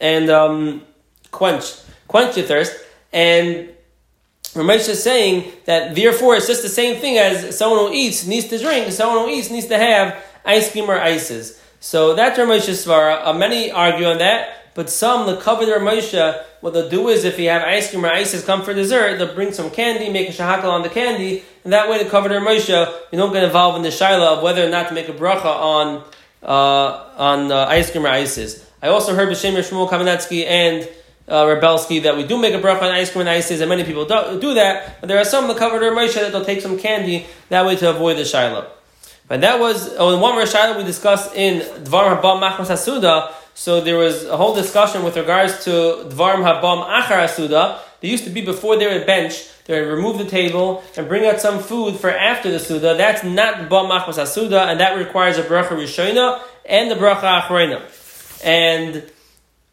and 0.00 0.30
um, 0.30 0.82
quench 1.30 1.74
quench 2.08 2.36
your 2.36 2.46
thirst. 2.46 2.72
And 3.12 3.70
Ramesh 4.54 4.88
is 4.88 5.02
saying 5.02 5.52
that 5.64 5.94
therefore 5.94 6.36
it's 6.36 6.46
just 6.46 6.62
the 6.62 6.68
same 6.68 7.00
thing 7.00 7.18
as 7.18 7.56
someone 7.56 7.86
who 7.86 7.92
eats 7.92 8.26
needs 8.26 8.48
to 8.48 8.58
drink, 8.58 8.92
someone 8.92 9.26
who 9.26 9.30
eats 9.30 9.50
needs 9.50 9.66
to 9.66 9.78
have 9.78 10.22
ice 10.44 10.70
cream 10.70 10.90
or 10.90 10.98
ices. 10.98 11.60
So 11.80 12.14
that's 12.14 12.38
Ramosha's 12.38 12.84
svara. 12.84 13.24
Uh, 13.24 13.32
many 13.32 13.70
argue 13.70 14.06
on 14.06 14.18
that, 14.18 14.65
but 14.76 14.90
some 14.90 15.26
the 15.26 15.38
cover 15.38 15.64
their 15.64 15.80
Moshe. 15.80 16.44
What 16.60 16.74
they'll 16.74 16.88
do 16.88 17.08
is 17.08 17.24
if 17.24 17.38
you 17.38 17.48
have 17.48 17.62
ice 17.62 17.90
cream 17.90 18.04
or 18.04 18.10
ices 18.10 18.44
come 18.44 18.62
for 18.62 18.74
dessert, 18.74 19.16
they'll 19.16 19.34
bring 19.34 19.52
some 19.52 19.70
candy, 19.70 20.10
make 20.10 20.28
a 20.28 20.32
shahakal 20.32 20.70
on 20.70 20.82
the 20.82 20.90
candy, 20.90 21.42
and 21.64 21.72
that 21.72 21.88
way 21.88 21.98
to 21.98 22.08
cover 22.08 22.28
their 22.28 22.42
Moshe, 22.42 22.68
you 23.10 23.18
don't 23.18 23.32
get 23.32 23.42
involved 23.42 23.78
in 23.78 23.82
the 23.82 23.88
shaila 23.88 24.36
of 24.36 24.42
whether 24.42 24.64
or 24.64 24.68
not 24.68 24.88
to 24.88 24.94
make 24.94 25.08
a 25.08 25.12
bracha 25.12 25.46
on 25.46 26.04
uh, 26.42 27.08
on 27.16 27.50
uh, 27.50 27.64
ice 27.64 27.90
cream 27.90 28.04
or 28.04 28.10
ices. 28.10 28.64
I 28.82 28.88
also 28.88 29.14
heard 29.14 29.30
B'Shem 29.30 29.54
Shmuel 29.54 29.88
Kamenetsky 29.88 30.44
and 30.46 30.86
uh, 31.26 31.46
Rav 31.48 31.60
Belsky 31.60 32.02
that 32.02 32.16
we 32.16 32.26
do 32.26 32.38
make 32.38 32.52
a 32.52 32.60
bracha 32.60 32.82
on 32.82 32.90
ice 32.90 33.10
cream 33.10 33.22
and 33.22 33.30
ices, 33.30 33.62
and 33.62 33.70
many 33.70 33.82
people 33.82 34.04
do, 34.04 34.38
do 34.38 34.54
that. 34.54 35.00
But 35.00 35.08
there 35.08 35.18
are 35.18 35.24
some 35.24 35.48
that 35.48 35.56
cover 35.56 35.80
their 35.80 35.92
Moshe 35.92 36.14
that 36.14 36.32
they'll 36.32 36.44
take 36.44 36.60
some 36.60 36.78
candy 36.78 37.26
that 37.48 37.64
way 37.64 37.76
to 37.76 37.88
avoid 37.88 38.18
the 38.18 38.22
shaila. 38.22 38.66
But 39.26 39.40
that 39.40 39.58
was 39.58 39.94
oh, 39.96 40.18
one 40.18 40.34
shaila 40.46 40.76
we 40.76 40.84
discussed 40.84 41.34
in 41.34 41.62
Dvar 41.82 42.20
Habam 42.20 42.42
Machmas 42.42 42.66
Hasuda. 42.66 43.32
So 43.56 43.80
there 43.80 43.96
was 43.96 44.24
a 44.26 44.36
whole 44.36 44.54
discussion 44.54 45.02
with 45.02 45.16
regards 45.16 45.64
to 45.64 45.70
Dvar 45.70 46.34
Habam 46.44 46.84
Achar 46.84 47.24
Hasuda. 47.24 47.78
They 48.00 48.08
used 48.08 48.24
to 48.24 48.30
be 48.30 48.42
before 48.42 48.76
they 48.76 48.86
would 48.86 49.06
bench, 49.06 49.48
they 49.64 49.80
would 49.80 49.88
remove 49.88 50.18
the 50.18 50.26
table 50.26 50.84
and 50.94 51.08
bring 51.08 51.24
out 51.24 51.40
some 51.40 51.60
food 51.60 51.96
for 51.96 52.10
after 52.10 52.50
the 52.50 52.58
Suda. 52.58 52.98
That's 52.98 53.24
not 53.24 53.70
Bam 53.70 53.86
Machmas 53.86 54.18
Hasuda, 54.18 54.66
and 54.66 54.78
that 54.80 54.98
requires 54.98 55.38
a 55.38 55.42
bracha 55.42 55.68
Rishona 55.68 56.42
and 56.66 56.90
the 56.90 56.96
bracha 56.96 57.40
Achrona. 57.40 57.80
And 58.44 59.10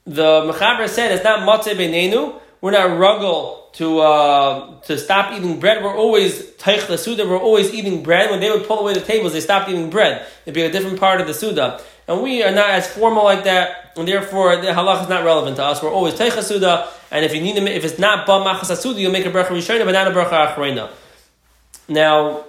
the 0.06 0.50
Mechaber 0.50 0.88
said 0.88 1.12
it's 1.12 1.26
not 1.26 1.42
matzeh 1.42 1.76
benenu. 1.76 2.40
We're 2.62 2.72
not 2.72 2.92
ruggle 2.92 3.64
to 3.74 4.00
uh, 4.00 4.80
to 4.84 4.98
stop 4.98 5.34
eating 5.34 5.60
bread. 5.60 5.84
We're 5.84 5.94
always 5.94 6.52
taich 6.54 6.88
the 6.88 6.98
suda. 6.98 7.28
We're 7.28 7.38
always 7.38 7.74
eating 7.74 8.02
bread. 8.02 8.32
When 8.32 8.40
they 8.40 8.50
would 8.50 8.66
pull 8.66 8.80
away 8.80 8.94
the 8.94 9.02
tables, 9.02 9.34
they 9.34 9.42
stopped 9.42 9.70
eating 9.70 9.90
bread. 9.90 10.26
It'd 10.46 10.54
be 10.54 10.62
a 10.62 10.72
different 10.72 11.00
part 11.00 11.20
of 11.20 11.28
the 11.28 11.34
suda. 11.34 11.82
And 12.08 12.22
we 12.22 12.44
are 12.44 12.52
not 12.52 12.70
as 12.70 12.88
formal 12.88 13.24
like 13.24 13.46
that, 13.46 13.94
and 13.96 14.08
therefore 14.08 14.58
the 14.58 14.68
halach 14.68 15.04
is 15.04 15.10
not 15.10 15.24
relevant 15.24 15.56
to 15.58 15.64
us. 15.64 15.82
We're 15.82 15.92
always 15.92 16.16
teich 16.16 16.42
suda. 16.44 16.90
And 17.12 17.24
if 17.24 17.34
you 17.34 17.42
need 17.42 17.56
to, 17.56 17.64
if 17.64 17.86
it's 17.86 18.00
not 18.00 18.26
ba 18.26 18.34
machas 18.34 18.76
suda, 18.76 19.00
you'll 19.00 19.12
make 19.12 19.26
a 19.26 19.32
bracha 19.32 19.50
rishona, 19.50 19.86
but 19.86 19.92
not 19.92 20.08
a 20.08 20.12
bracha 20.12 20.54
achrena. 20.54 20.90
Now, 21.88 22.46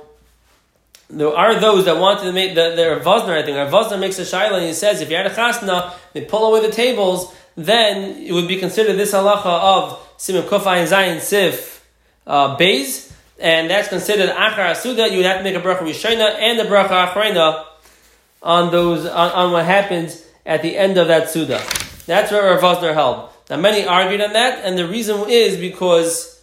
there 1.11 1.37
are 1.37 1.59
those 1.61 1.85
that 1.85 1.99
wanted 1.99 2.25
to 2.25 2.33
make 2.33 2.55
the, 2.55 2.71
the 2.75 3.01
Vazner, 3.05 3.39
I 3.39 3.43
think. 3.43 3.57
Vazner 3.71 4.01
makes 4.01 4.19
a 4.19 4.23
shaila 4.23 4.55
and 4.55 4.67
he 4.67 4.73
says 4.73 5.01
if 5.01 5.11
you 5.11 5.17
had 5.17 5.27
a 5.27 5.31
chasna, 5.31 5.93
they 6.13 6.25
pull 6.25 6.47
away 6.47 6.67
the 6.67 6.73
tables, 6.73 7.33
then 7.57 8.23
it 8.23 8.33
would 8.33 8.49
be 8.49 8.57
considered 8.57 8.97
this 8.97 9.13
halacha 9.13 9.45
of 9.45 9.99
Simon 10.17 10.43
Kufay 10.43 10.79
and 10.79 10.91
Zayin 10.91 11.21
Sif 11.21 11.87
uh, 12.27 12.57
Beis, 12.57 13.13
and 13.39 13.71
that's 13.71 13.89
considered 13.89 14.31
Achar 14.31 14.73
Asuda. 14.73 15.11
You 15.11 15.19
would 15.19 15.27
have 15.27 15.39
to 15.39 15.45
make 15.45 15.55
a 15.55 15.61
bracha 15.61 15.81
Rishona 15.81 16.35
and 16.39 16.59
a 16.61 16.65
bracha 16.65 17.09
Achrayna 17.09 17.65
on 18.45 18.71
those 18.71 19.07
on, 19.07 19.31
on, 19.33 19.53
what 19.53 19.65
happens 19.65 20.25
at 20.47 20.63
the 20.63 20.77
end 20.77 20.99
of 20.99 21.09
that 21.09 21.31
Suda. 21.31 21.61
That's 22.07 22.31
where 22.31 22.55
Rav 22.55 22.61
Vosner 22.61 22.93
held. 22.93 23.31
Now 23.51 23.57
many 23.57 23.87
argued 23.87 24.21
on 24.21 24.35
that, 24.35 24.65
and 24.65 24.79
the 24.79 24.87
reason 24.87 25.29
is 25.29 25.57
because 25.57 26.43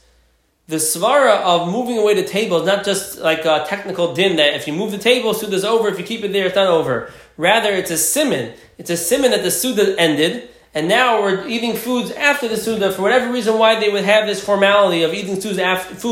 the 0.67 0.77
svara 0.77 1.37
of 1.41 1.71
moving 1.71 1.97
away 1.97 2.15
the 2.15 2.23
table 2.23 2.57
is 2.57 2.65
not 2.65 2.83
just 2.83 3.19
like 3.19 3.45
a 3.45 3.65
technical 3.67 4.13
din 4.13 4.37
that 4.37 4.55
if 4.55 4.67
you 4.67 4.73
move 4.73 4.91
the 4.91 4.97
table, 4.97 5.33
Suda's 5.33 5.63
over. 5.63 5.87
If 5.87 5.99
you 5.99 6.05
keep 6.05 6.23
it 6.23 6.33
there, 6.33 6.47
it's 6.47 6.55
not 6.55 6.67
over. 6.67 7.11
Rather, 7.37 7.71
it's 7.71 7.91
a 7.91 7.97
simon. 7.97 8.53
It's 8.77 8.89
a 8.89 8.97
simon 8.97 9.31
that 9.31 9.43
the 9.43 9.51
Suda 9.51 9.95
ended, 9.99 10.49
and 10.73 10.87
now 10.87 11.21
we're 11.21 11.47
eating 11.47 11.75
foods 11.75 12.11
after 12.11 12.47
the 12.47 12.57
Suda 12.57 12.91
for 12.91 13.03
whatever 13.03 13.31
reason 13.31 13.59
why 13.59 13.79
they 13.79 13.89
would 13.89 14.05
have 14.05 14.25
this 14.25 14.43
formality 14.43 15.03
of 15.03 15.13
eating 15.13 15.39
foods 15.39 15.59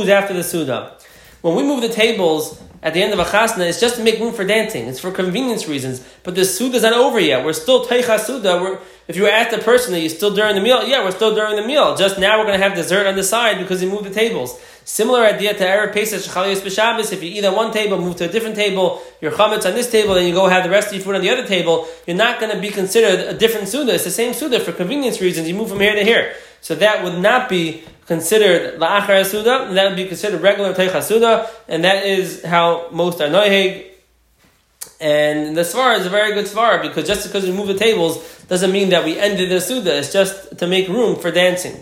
after 0.09 0.33
the 0.33 0.43
Suda. 0.43 0.97
When 1.41 1.55
we 1.55 1.63
move 1.63 1.81
the 1.81 1.89
tables 1.89 2.61
at 2.81 2.93
the 2.93 3.03
end 3.03 3.11
of 3.11 3.19
a 3.19 3.25
chasna, 3.25 3.67
it's 3.67 3.79
just 3.79 3.95
to 3.97 4.03
make 4.03 4.19
room 4.19 4.33
for 4.33 4.45
dancing. 4.45 4.87
It's 4.87 4.99
for 4.99 5.11
convenience 5.11 5.67
reasons. 5.67 6.05
But 6.23 6.35
the 6.35 6.45
Suda 6.45 6.77
is 6.77 6.83
not 6.83 6.93
over 6.93 7.19
yet. 7.19 7.43
We're 7.43 7.53
still 7.53 7.85
Teicha 7.85 8.19
Suda. 8.19 8.61
We're, 8.61 8.79
if 9.07 9.17
you 9.17 9.27
ask 9.27 9.51
the 9.51 9.57
person, 9.57 9.93
are 9.95 9.97
you 9.97 10.07
still 10.07 10.33
during 10.33 10.55
the 10.55 10.61
meal? 10.61 10.87
Yeah, 10.87 11.03
we're 11.03 11.11
still 11.11 11.35
during 11.35 11.57
the 11.57 11.67
meal. 11.67 11.97
Just 11.97 12.19
now 12.19 12.37
we're 12.37 12.45
going 12.45 12.57
to 12.57 12.63
have 12.63 12.75
dessert 12.75 13.05
on 13.05 13.15
the 13.15 13.23
side 13.23 13.57
because 13.57 13.81
we 13.81 13.89
moved 13.89 14.05
the 14.05 14.13
tables. 14.13 14.57
Similar 14.85 15.25
idea 15.25 15.53
to 15.53 15.63
Erev 15.63 15.93
Pesach 15.93 16.21
Shechalios 16.21 16.61
B'Shabbos. 16.61 17.11
If 17.11 17.21
you 17.21 17.29
eat 17.29 17.43
on 17.43 17.55
one 17.55 17.71
table, 17.71 17.99
move 17.99 18.15
to 18.17 18.29
a 18.29 18.31
different 18.31 18.55
table, 18.55 19.01
your 19.19 19.31
chametz 19.31 19.65
on 19.67 19.73
this 19.73 19.91
table, 19.91 20.15
then 20.15 20.25
you 20.25 20.33
go 20.33 20.47
have 20.47 20.63
the 20.63 20.69
rest 20.69 20.87
of 20.87 20.93
your 20.93 21.03
food 21.03 21.15
on 21.15 21.21
the 21.21 21.29
other 21.29 21.45
table, 21.45 21.87
you're 22.07 22.17
not 22.17 22.39
going 22.39 22.55
to 22.55 22.61
be 22.61 22.69
considered 22.69 23.19
a 23.19 23.37
different 23.37 23.67
Suda. 23.67 23.93
It's 23.93 24.05
the 24.05 24.11
same 24.11 24.33
Suda 24.33 24.59
for 24.59 24.71
convenience 24.71 25.21
reasons. 25.21 25.47
You 25.47 25.53
move 25.53 25.69
from 25.69 25.79
here 25.79 25.93
to 25.93 26.03
here. 26.03 26.33
So 26.61 26.75
that 26.75 27.03
would 27.03 27.19
not 27.19 27.49
be 27.49 27.83
considered 28.05 28.79
La'achar 28.79 29.25
Suda, 29.25 29.67
and 29.67 29.77
that 29.77 29.89
would 29.89 29.95
be 29.95 30.05
considered 30.05 30.41
regular 30.41 30.73
Teicha 30.73 31.01
Suda, 31.01 31.49
and 31.67 31.83
that 31.83 32.05
is 32.05 32.43
how 32.43 32.89
most 32.91 33.21
are 33.21 33.27
Noiheg. 33.27 33.85
And 34.99 35.55
the 35.55 35.61
Svara 35.61 35.99
is 35.99 36.05
a 36.05 36.09
very 36.09 36.33
good 36.33 36.45
Svara 36.45 36.81
because 36.81 37.07
just 37.07 37.25
because 37.25 37.45
we 37.45 37.51
move 37.51 37.67
the 37.67 37.77
tables 37.77 38.43
doesn't 38.47 38.71
mean 38.71 38.89
that 38.89 39.05
we 39.05 39.17
ended 39.17 39.49
the 39.49 39.61
Suda. 39.61 39.97
It's 39.97 40.11
just 40.11 40.57
to 40.57 40.67
make 40.67 40.87
room 40.89 41.17
for 41.17 41.31
dancing. 41.31 41.77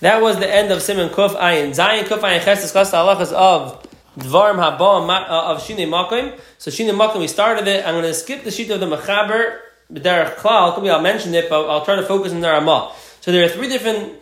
That 0.00 0.20
was 0.22 0.38
the 0.38 0.48
end 0.48 0.70
of 0.70 0.82
Simon 0.82 1.08
Kuf 1.08 1.34
Ayin. 1.36 1.70
Zayin 1.70 2.04
Kuf 2.04 2.20
Ayin 2.20 2.44
Ches 2.44 2.62
discussed 2.62 2.92
the 2.92 2.98
halachas 2.98 3.32
of 3.32 3.82
Dvarm 4.18 4.56
Haba 4.56 5.28
uh, 5.28 5.52
of 5.52 5.62
Shine 5.66 5.88
Makim. 5.88 6.38
So 6.58 6.70
Shine 6.70 6.88
Makim, 6.88 7.18
we 7.18 7.28
started 7.28 7.66
it. 7.66 7.84
I'm 7.84 7.94
going 7.94 8.04
to 8.04 8.14
skip 8.14 8.44
the 8.44 8.50
sheet 8.50 8.70
of 8.70 8.80
the 8.80 8.86
Mechaber. 8.86 9.60
B'derech 9.92 10.34
Klal, 10.36 10.88
I'll 10.88 11.00
mention 11.00 11.34
it, 11.34 11.48
but 11.48 11.68
I'll 11.68 11.84
try 11.84 11.96
to 11.96 12.02
focus 12.02 12.32
on 12.32 12.40
the 12.40 12.48
Ramah. 12.48 12.92
So 13.26 13.32
there 13.32 13.44
are 13.44 13.48
three 13.48 13.68
different 13.68 14.12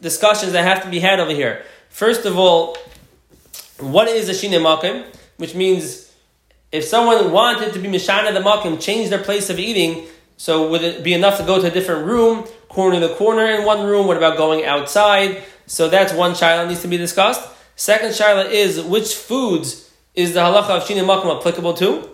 discussions 0.00 0.52
that 0.52 0.64
have 0.64 0.82
to 0.84 0.88
be 0.88 0.98
had 0.98 1.20
over 1.20 1.32
here. 1.32 1.66
First 1.90 2.24
of 2.24 2.38
all, 2.38 2.78
what 3.78 4.08
is 4.08 4.30
a 4.30 4.32
Shine 4.32 4.52
Makim? 4.52 5.04
Which 5.36 5.54
means 5.54 6.10
if 6.72 6.84
someone 6.84 7.30
wanted 7.30 7.74
to 7.74 7.78
be 7.78 7.88
Mishana 7.88 8.32
the 8.32 8.40
Makim, 8.40 8.80
change 8.80 9.10
their 9.10 9.22
place 9.22 9.50
of 9.50 9.58
eating, 9.58 10.06
so 10.38 10.70
would 10.70 10.80
it 10.80 11.04
be 11.04 11.12
enough 11.12 11.36
to 11.36 11.44
go 11.44 11.60
to 11.60 11.66
a 11.66 11.70
different 11.70 12.06
room, 12.06 12.46
corner 12.70 13.06
to 13.06 13.14
corner 13.16 13.44
in 13.50 13.66
one 13.66 13.86
room? 13.86 14.06
What 14.06 14.16
about 14.16 14.38
going 14.38 14.64
outside? 14.64 15.44
So 15.66 15.90
that's 15.90 16.14
one 16.14 16.30
shaila 16.30 16.66
needs 16.66 16.80
to 16.80 16.88
be 16.88 16.96
discussed. 16.96 17.46
Second 17.76 18.12
shaila 18.12 18.50
is 18.50 18.80
which 18.80 19.14
foods 19.14 19.92
is 20.14 20.32
the 20.32 20.40
halacha 20.40 20.70
of 20.70 20.84
shini 20.84 21.04
makom 21.04 21.38
applicable 21.38 21.74
to? 21.74 22.08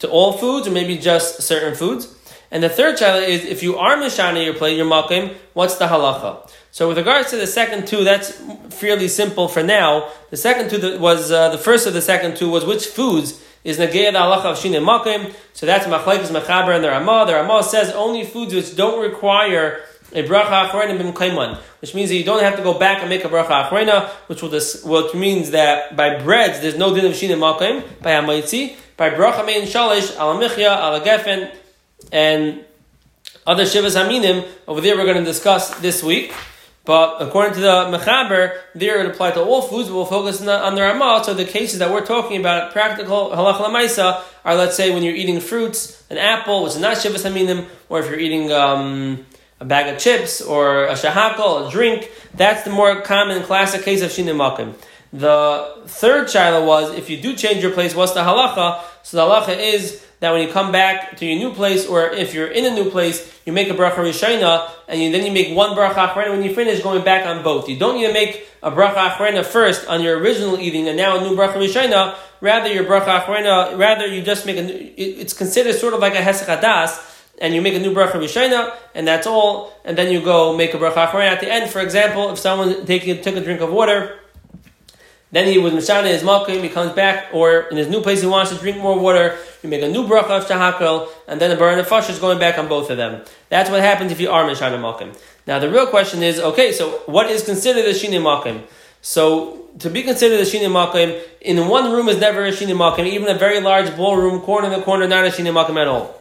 To 0.00 0.10
all 0.10 0.34
foods 0.34 0.68
or 0.68 0.72
maybe 0.72 0.98
just 0.98 1.40
certain 1.40 1.74
foods? 1.74 2.14
And 2.50 2.62
the 2.62 2.68
third 2.68 2.96
shaila 2.96 3.26
is 3.26 3.44
if 3.44 3.62
you 3.62 3.76
are 3.76 3.96
mishana 3.96 4.44
your 4.44 4.54
plate, 4.54 4.76
your 4.76 4.86
makom, 4.86 5.34
what's 5.52 5.76
the 5.76 5.86
halacha? 5.86 6.50
So 6.70 6.88
with 6.88 6.98
regards 6.98 7.30
to 7.30 7.36
the 7.36 7.46
second 7.46 7.86
two, 7.88 8.04
that's 8.04 8.32
fairly 8.70 9.08
simple 9.08 9.48
for 9.48 9.62
now. 9.62 10.10
The 10.30 10.36
second 10.36 10.70
two 10.70 10.98
was 10.98 11.32
uh, 11.32 11.48
the 11.48 11.58
first 11.58 11.86
of 11.86 11.94
the 11.94 12.02
second 12.02 12.36
two 12.36 12.48
was 12.48 12.64
which 12.64 12.86
foods 12.86 13.42
is 13.64 13.78
Nageya 13.78 14.12
the 14.12 14.18
halacha 14.18 14.44
of 14.44 14.58
Shine 14.58 14.72
Makim. 14.74 15.34
So 15.52 15.66
that's 15.66 15.86
Machlekes 15.86 16.28
Mechaber 16.28 16.74
and 16.74 16.84
the 16.84 16.88
Ramah. 16.88 17.24
The 17.26 17.34
Ramah 17.34 17.64
says 17.64 17.90
only 17.92 18.24
foods 18.24 18.54
which 18.54 18.76
don't 18.76 19.02
require 19.02 19.80
a 20.12 20.22
bracha 20.22 20.68
achrena 20.68 20.96
b'mkaiman, 20.98 21.56
which 21.80 21.94
means 21.94 22.10
that 22.10 22.16
you 22.16 22.24
don't 22.24 22.42
have 22.42 22.56
to 22.56 22.62
go 22.62 22.78
back 22.78 23.00
and 23.00 23.08
make 23.08 23.24
a 23.24 23.28
bracha 23.28 23.68
achrena, 23.68 24.08
which 24.28 24.40
will 24.40 24.50
dis- 24.50 24.84
which 24.84 25.14
means 25.14 25.50
that 25.50 25.96
by 25.96 26.22
breads 26.22 26.60
there's 26.60 26.78
no 26.78 26.94
din 26.94 27.06
of 27.06 27.16
Shine 27.16 27.30
Makim, 27.30 27.82
by 28.02 28.12
Hamaitzi, 28.12 28.76
by 28.96 29.10
bracha 29.10 29.44
mein 29.44 29.62
shalish, 29.62 30.14
ala 30.14 30.38
michya, 30.38 30.76
ala 30.76 31.00
gefen, 31.00 31.52
and 32.12 32.64
other 33.46 33.64
shivas 33.64 33.94
haminim, 33.94 34.46
over 34.66 34.80
there 34.80 34.96
we're 34.96 35.04
going 35.04 35.18
to 35.18 35.24
discuss 35.24 35.74
this 35.80 36.02
week. 36.02 36.32
But 36.84 37.20
according 37.20 37.54
to 37.54 37.60
the 37.60 37.98
Mechaber, 37.98 38.60
there 38.76 39.00
it 39.00 39.10
applies 39.10 39.34
to 39.34 39.42
all 39.42 39.62
foods. 39.62 39.90
We'll 39.90 40.04
focus 40.04 40.38
on 40.38 40.46
the, 40.46 40.56
on 40.56 40.76
the 40.76 40.82
Ramah. 40.82 41.22
So 41.24 41.34
the 41.34 41.44
cases 41.44 41.80
that 41.80 41.90
we're 41.90 42.06
talking 42.06 42.38
about, 42.38 42.72
practical 42.72 43.30
halach 43.30 43.56
lamaisa, 43.56 44.22
are 44.44 44.54
let's 44.54 44.76
say 44.76 44.94
when 44.94 45.02
you're 45.02 45.14
eating 45.14 45.40
fruits, 45.40 46.04
an 46.10 46.16
apple, 46.16 46.62
which 46.62 46.74
is 46.74 46.80
not 46.80 46.96
shivas 46.96 47.28
haminim, 47.28 47.66
or 47.88 47.98
if 47.98 48.06
you're 48.08 48.20
eating 48.20 48.52
um, 48.52 49.26
a 49.58 49.64
bag 49.64 49.92
of 49.92 50.00
chips 50.00 50.40
or 50.40 50.84
a 50.84 50.92
shahakal, 50.92 51.66
a 51.66 51.70
drink. 51.72 52.10
That's 52.34 52.62
the 52.62 52.70
more 52.70 53.00
common 53.00 53.42
classic 53.42 53.82
case 53.82 54.02
of 54.02 54.10
shinimakim. 54.10 54.74
The 55.12 55.82
third 55.86 56.28
shaila 56.28 56.64
was 56.64 56.94
if 56.94 57.10
you 57.10 57.20
do 57.20 57.34
change 57.34 57.62
your 57.62 57.72
place, 57.72 57.94
what's 57.94 58.12
the 58.12 58.20
halacha? 58.20 58.82
So 59.02 59.16
the 59.16 59.22
halacha 59.22 59.58
is 59.58 60.05
that 60.20 60.32
when 60.32 60.46
you 60.46 60.52
come 60.52 60.72
back 60.72 61.16
to 61.18 61.26
your 61.26 61.38
new 61.38 61.54
place, 61.54 61.86
or 61.86 62.08
if 62.10 62.32
you're 62.32 62.46
in 62.48 62.64
a 62.64 62.74
new 62.74 62.90
place, 62.90 63.32
you 63.44 63.52
make 63.52 63.68
a 63.68 63.74
bracha 63.74 63.96
rishayna, 63.96 64.70
and 64.88 65.00
you, 65.00 65.12
then 65.12 65.26
you 65.26 65.32
make 65.32 65.54
one 65.54 65.76
bracha 65.76 66.08
achrena 66.08 66.30
when 66.30 66.42
you 66.42 66.54
finish, 66.54 66.82
going 66.82 67.04
back 67.04 67.26
on 67.26 67.42
both. 67.42 67.68
You 67.68 67.78
don't 67.78 67.96
need 67.96 68.06
to 68.06 68.12
make 68.12 68.48
a 68.62 68.70
bracha 68.70 69.10
achrena 69.10 69.44
first 69.44 69.86
on 69.88 70.02
your 70.02 70.18
original 70.18 70.58
eating, 70.58 70.88
and 70.88 70.96
now 70.96 71.18
a 71.18 71.20
new 71.20 71.36
bracha 71.36 71.54
rishayna. 71.54 72.16
Rather, 72.40 72.72
your 72.72 72.84
bracha 72.84 73.20
achrena, 73.20 73.76
rather 73.78 74.06
you 74.06 74.22
just 74.22 74.46
make 74.46 74.56
a. 74.56 74.62
New, 74.62 74.92
it's 74.96 75.32
considered 75.32 75.74
sort 75.74 75.94
of 75.94 76.00
like 76.00 76.14
a 76.14 76.22
hesach 76.22 77.02
and 77.38 77.54
you 77.54 77.60
make 77.60 77.74
a 77.74 77.78
new 77.78 77.94
bracha 77.94 78.12
rishayna, 78.12 78.74
and 78.94 79.06
that's 79.06 79.26
all. 79.26 79.72
And 79.84 79.96
then 79.96 80.10
you 80.10 80.22
go 80.22 80.56
make 80.56 80.72
a 80.74 80.78
bracha 80.78 81.06
achrena 81.06 81.28
at 81.28 81.40
the 81.40 81.52
end. 81.52 81.70
For 81.70 81.80
example, 81.80 82.30
if 82.30 82.38
someone 82.38 82.86
taking 82.86 83.20
took 83.22 83.36
a 83.36 83.40
drink 83.40 83.60
of 83.60 83.70
water 83.70 84.18
then 85.36 85.46
he 85.46 85.58
was 85.58 85.74
Mishana 85.74 86.06
his 86.06 86.22
Malkim, 86.22 86.62
he 86.62 86.70
comes 86.70 86.92
back, 86.92 87.26
or 87.34 87.68
in 87.70 87.76
his 87.76 87.88
new 87.88 88.00
place 88.00 88.22
he 88.22 88.26
wants 88.26 88.50
to 88.52 88.56
drink 88.56 88.78
more 88.78 88.98
water, 88.98 89.36
you 89.62 89.68
make 89.68 89.82
a 89.82 89.88
new 89.88 90.04
bracha 90.04 90.30
of 90.30 90.46
Shahakal, 90.46 91.08
and 91.28 91.38
then 91.38 91.50
the 91.50 91.56
burn 91.56 91.78
of 91.78 91.86
Fash 91.86 92.08
is 92.08 92.18
going 92.18 92.38
back 92.38 92.58
on 92.58 92.68
both 92.68 92.88
of 92.88 92.96
them. 92.96 93.22
That's 93.50 93.68
what 93.68 93.82
happens 93.82 94.12
if 94.12 94.18
you 94.18 94.30
are 94.30 94.44
Mishana 94.44 94.80
Malkim. 94.80 95.14
Now 95.46 95.58
the 95.58 95.70
real 95.70 95.88
question 95.88 96.22
is, 96.22 96.40
okay, 96.40 96.72
so 96.72 97.02
what 97.04 97.30
is 97.30 97.44
considered 97.44 97.84
a 97.84 97.90
Shini 97.90 98.18
Malkim? 98.18 98.62
So 99.02 99.68
to 99.80 99.90
be 99.90 100.02
considered 100.02 100.40
a 100.40 100.44
Shini 100.44 100.70
Malkim, 100.70 101.22
in 101.42 101.68
one 101.68 101.92
room 101.92 102.08
is 102.08 102.18
never 102.18 102.46
a 102.46 102.50
Shini 102.50 102.74
Malkim, 102.74 103.06
even 103.06 103.28
a 103.28 103.38
very 103.38 103.60
large 103.60 103.94
ballroom, 103.94 104.40
corner 104.40 104.74
to 104.74 104.82
corner, 104.82 105.06
not 105.06 105.26
a 105.26 105.28
Shini 105.28 105.52
Malkim 105.52 105.76
at 105.76 105.86
all. 105.86 106.18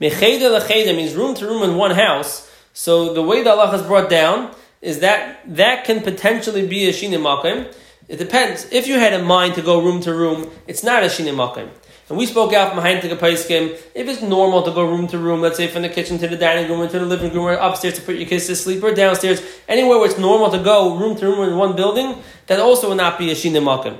Mecheder 0.00 0.58
lecheder 0.58 0.96
means 0.96 1.14
room 1.14 1.34
to 1.34 1.46
room 1.46 1.62
in 1.62 1.76
one 1.76 1.90
house. 1.90 2.50
So 2.72 3.12
the 3.12 3.22
way 3.22 3.42
the 3.42 3.50
Allah 3.50 3.68
has 3.68 3.82
brought 3.82 4.08
down 4.08 4.54
is 4.86 5.00
that 5.00 5.40
that 5.56 5.84
can 5.84 6.00
potentially 6.00 6.64
be 6.64 6.88
a 6.88 6.92
shinim 6.92 7.22
makim. 7.22 7.74
It 8.06 8.18
depends. 8.18 8.68
If 8.70 8.86
you 8.86 9.00
had 9.00 9.14
a 9.14 9.22
mind 9.22 9.56
to 9.56 9.62
go 9.62 9.82
room 9.82 10.00
to 10.02 10.14
room, 10.14 10.48
it's 10.68 10.84
not 10.84 11.02
a 11.02 11.06
shinim 11.06 11.34
makim. 11.34 11.68
And 12.08 12.16
we 12.16 12.24
spoke 12.24 12.52
out 12.52 12.68
from 12.68 12.76
behind 12.76 13.02
to 13.02 13.08
the 13.08 13.16
Paiskim, 13.16 13.76
if 13.96 14.06
it's 14.08 14.22
normal 14.22 14.62
to 14.62 14.70
go 14.70 14.84
room 14.84 15.08
to 15.08 15.18
room, 15.18 15.40
let's 15.40 15.56
say 15.56 15.66
from 15.66 15.82
the 15.82 15.88
kitchen 15.88 16.18
to 16.18 16.28
the 16.28 16.36
dining 16.36 16.70
room, 16.70 16.82
into 16.82 17.00
the 17.00 17.04
living 17.04 17.32
room, 17.32 17.46
or 17.46 17.54
upstairs 17.54 17.94
to 17.94 18.00
put 18.00 18.14
your 18.14 18.28
kids 18.28 18.46
to 18.46 18.54
sleep, 18.54 18.80
or 18.84 18.94
downstairs, 18.94 19.42
anywhere 19.66 19.98
where 19.98 20.08
it's 20.08 20.20
normal 20.20 20.52
to 20.52 20.62
go 20.62 20.96
room 20.96 21.16
to 21.16 21.26
room 21.26 21.48
in 21.48 21.56
one 21.56 21.74
building, 21.74 22.22
that 22.46 22.60
also 22.60 22.90
would 22.90 22.96
not 22.96 23.18
be 23.18 23.32
a 23.32 23.34
shinim 23.34 23.64
makim. 23.64 23.98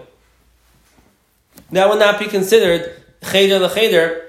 That 1.73 1.89
would 1.89 1.99
not 1.99 2.21
be 2.21 2.27
considered 2.27 2.95
cheder 3.25 3.59
lecheder, 3.59 4.23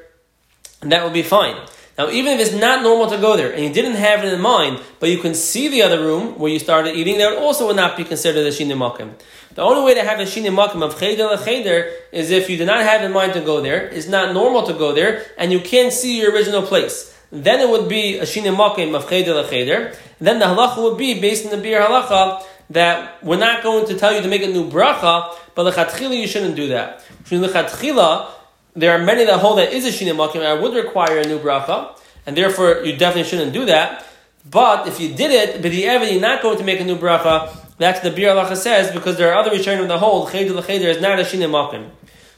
and 0.82 0.92
that 0.92 1.04
would 1.04 1.14
be 1.14 1.22
fine. 1.22 1.56
Now, 1.98 2.10
even 2.10 2.34
if 2.34 2.48
it's 2.48 2.56
not 2.56 2.84
normal 2.84 3.10
to 3.10 3.18
go 3.18 3.36
there 3.36 3.52
and 3.52 3.64
you 3.64 3.74
didn't 3.74 3.96
have 3.96 4.24
it 4.24 4.32
in 4.32 4.40
mind, 4.40 4.82
but 5.00 5.10
you 5.10 5.18
can 5.18 5.34
see 5.34 5.68
the 5.68 5.82
other 5.82 6.00
room 6.00 6.38
where 6.38 6.52
you 6.52 6.60
started 6.60 6.96
eating, 6.96 7.18
that 7.18 7.36
also 7.36 7.66
would 7.66 7.76
not 7.76 7.98
be 7.98 8.04
considered 8.04 8.46
a 8.46 8.52
shinim 8.52 8.78
makim. 8.78 9.14
The 9.56 9.64
only 9.64 9.84
way 9.84 9.96
to 9.96 10.04
have 10.04 10.20
a 10.20 10.24
shinim 10.24 10.56
makim 10.56 10.84
of 10.84 11.00
cheder 11.00 11.24
lecheder 11.24 11.92
is 12.12 12.30
if 12.30 12.52
you 12.52 12.58
did 12.58 12.68
not 12.68 12.82
have 12.82 13.02
in 13.02 13.12
mind 13.12 13.34
to 13.34 13.42
go 13.42 13.62
there, 13.62 13.88
it's 13.88 14.08
not 14.08 14.32
normal 14.32 14.62
to 14.68 14.74
go 14.74 14.94
there, 14.94 15.26
and 15.40 15.52
you 15.52 15.60
can't 15.60 15.92
see 15.92 16.22
your 16.22 16.32
original 16.32 16.62
place. 16.62 17.18
Then 17.32 17.60
it 17.60 17.68
would 17.68 17.90
be 17.90 18.20
a 18.20 18.24
shinim 18.24 18.56
makim 18.56 18.96
of 18.96 19.10
cheder 19.10 19.34
lecheder. 19.34 19.96
Then 20.20 20.38
the 20.38 20.46
halacha 20.46 20.84
would 20.84 21.00
be 21.00 21.20
based 21.20 21.46
on 21.46 21.60
the 21.60 21.68
Biur 21.68 21.84
Halacha 21.84 22.44
that 22.70 23.24
we're 23.24 23.38
not 23.38 23.64
going 23.64 23.88
to 23.88 23.98
tell 23.98 24.14
you 24.14 24.22
to 24.22 24.28
make 24.28 24.44
a 24.44 24.48
new 24.48 24.70
bracha, 24.70 25.36
but 25.56 25.74
lechatchila 25.74 26.16
you 26.16 26.28
shouldn't 26.28 26.56
do 26.56 26.68
that. 26.68 27.04
Lechatchila 27.26 28.30
there 28.78 28.92
are 28.92 29.04
many 29.04 29.26
that 29.26 29.40
hold 29.40 29.58
that 29.58 29.74
is 29.74 29.86
a 29.86 29.90
shinim 29.90 30.16
makim 30.16 30.42
and 30.42 30.62
would 30.62 30.76
require 30.76 31.20
a 31.20 31.26
new 31.26 31.40
bracha, 31.40 32.00
and 32.26 32.38
therefore 32.38 32.84
you 32.86 32.96
definitely 32.96 33.30
shouldn't 33.30 33.52
do 33.52 33.66
that. 33.66 34.06
But 34.50 34.88
if 34.88 35.00
you 35.00 35.14
did 35.14 35.32
it, 35.32 35.62
but 35.62 35.74
you're 35.74 36.22
not 36.22 36.42
going 36.42 36.58
to 36.60 36.64
make 36.64 36.80
a 36.80 36.86
new 36.86 36.98
bracha, 36.98 37.54
that's 37.78 38.00
the 38.00 38.10
Biur 38.10 38.34
Halacha 38.34 38.56
says, 38.56 38.92
because 38.92 39.18
there 39.18 39.32
are 39.32 39.38
other 39.38 39.52
Rishonim 39.52 39.88
that 39.88 40.00
hold, 40.00 40.32
Cheder 40.32 40.54
L'Cheder 40.54 40.90
is 40.90 41.02
not 41.02 41.20
a 41.20 41.24
Shinim 41.24 41.52
Makim. 41.52 41.90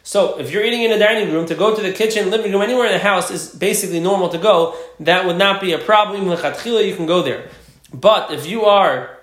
So, 0.03 0.39
if 0.39 0.51
you're 0.51 0.63
eating 0.63 0.81
in 0.81 0.91
a 0.91 0.98
dining 0.98 1.31
room, 1.31 1.46
to 1.48 1.55
go 1.55 1.75
to 1.75 1.81
the 1.81 1.91
kitchen, 1.91 2.31
living 2.31 2.51
room, 2.51 2.62
anywhere 2.62 2.88
in 2.88 2.93
the 2.93 3.00
house 3.00 3.29
is 3.29 3.53
basically 3.53 4.00
normal 4.00 4.29
to 4.29 4.38
go, 4.38 4.75
that 5.01 5.25
would 5.25 5.38
not 5.38 5.62
be 5.62 5.74
a 5.74 5.77
problem. 5.77 6.27
You 6.27 6.96
can 6.96 7.05
go 7.05 7.22
there. 7.22 7.50
But 7.93 8.31
if 8.31 8.48
you 8.48 8.65
are, 8.65 9.17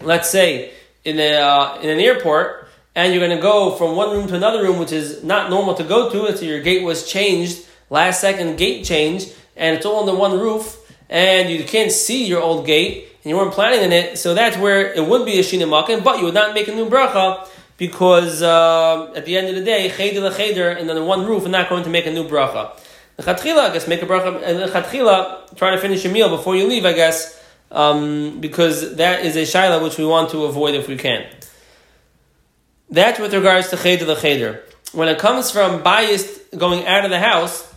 let's 0.00 0.28
say, 0.28 0.72
in, 1.04 1.18
a, 1.18 1.36
uh, 1.36 1.80
in 1.80 1.90
an 1.90 2.00
airport, 2.00 2.59
and 2.94 3.12
you're 3.12 3.24
going 3.24 3.36
to 3.36 3.42
go 3.42 3.76
from 3.76 3.96
one 3.96 4.10
room 4.10 4.26
to 4.28 4.34
another 4.34 4.62
room, 4.62 4.78
which 4.78 4.92
is 4.92 5.22
not 5.22 5.50
normal 5.50 5.74
to 5.74 5.84
go 5.84 6.10
to, 6.10 6.36
so 6.36 6.44
your 6.44 6.60
gate 6.60 6.82
was 6.82 7.08
changed, 7.08 7.66
last 7.88 8.20
second 8.20 8.56
gate 8.56 8.84
change, 8.84 9.26
and 9.56 9.76
it's 9.76 9.86
all 9.86 10.00
under 10.00 10.14
one 10.14 10.38
roof, 10.38 10.76
and 11.08 11.50
you 11.50 11.62
can't 11.64 11.92
see 11.92 12.24
your 12.26 12.40
old 12.40 12.66
gate, 12.66 13.08
and 13.22 13.30
you 13.30 13.36
weren't 13.36 13.52
planning 13.52 13.84
on 13.84 13.92
it, 13.92 14.18
so 14.18 14.34
that's 14.34 14.56
where 14.56 14.92
it 14.92 15.06
would 15.06 15.24
be 15.24 15.38
a 15.38 15.42
shina 15.42 15.68
but 16.02 16.18
you 16.18 16.24
would 16.24 16.34
not 16.34 16.54
make 16.54 16.68
a 16.68 16.74
new 16.74 16.88
bracha, 16.88 17.46
because 17.76 18.42
uh, 18.42 19.12
at 19.14 19.24
the 19.24 19.36
end 19.36 19.48
of 19.48 19.54
the 19.54 19.62
day, 19.62 19.88
cheder 19.88 20.20
lecheder, 20.20 20.78
and 20.78 20.90
under 20.90 21.04
one 21.04 21.24
roof, 21.24 21.46
are 21.46 21.48
not 21.48 21.68
going 21.68 21.84
to 21.84 21.90
make 21.90 22.06
a 22.06 22.12
new 22.12 22.24
bracha. 22.24 22.76
Chatchila, 23.18 23.70
I 23.70 23.72
guess, 23.72 23.86
make 23.86 24.02
a 24.02 24.06
bracha, 24.06 24.42
and 24.42 24.58
the 24.58 24.66
chatchila, 24.66 25.56
try 25.56 25.70
to 25.70 25.78
finish 25.78 26.04
your 26.04 26.12
meal 26.12 26.28
before 26.28 26.56
you 26.56 26.66
leave, 26.66 26.84
I 26.84 26.92
guess, 26.92 27.42
um, 27.70 28.40
because 28.40 28.96
that 28.96 29.24
is 29.24 29.36
a 29.36 29.42
shaila 29.42 29.82
which 29.82 29.96
we 29.98 30.04
want 30.04 30.30
to 30.30 30.44
avoid 30.44 30.74
if 30.74 30.88
we 30.88 30.96
can. 30.96 31.26
That's 32.90 33.20
with 33.20 33.32
regards 33.32 33.68
to 33.70 33.76
cheder 33.76 34.04
the 34.04 34.16
cheder. 34.16 34.64
When 34.92 35.08
it 35.08 35.18
comes 35.18 35.52
from 35.52 35.82
biased 35.84 36.58
going 36.58 36.86
out 36.86 37.04
of 37.04 37.10
the 37.10 37.20
house, 37.20 37.72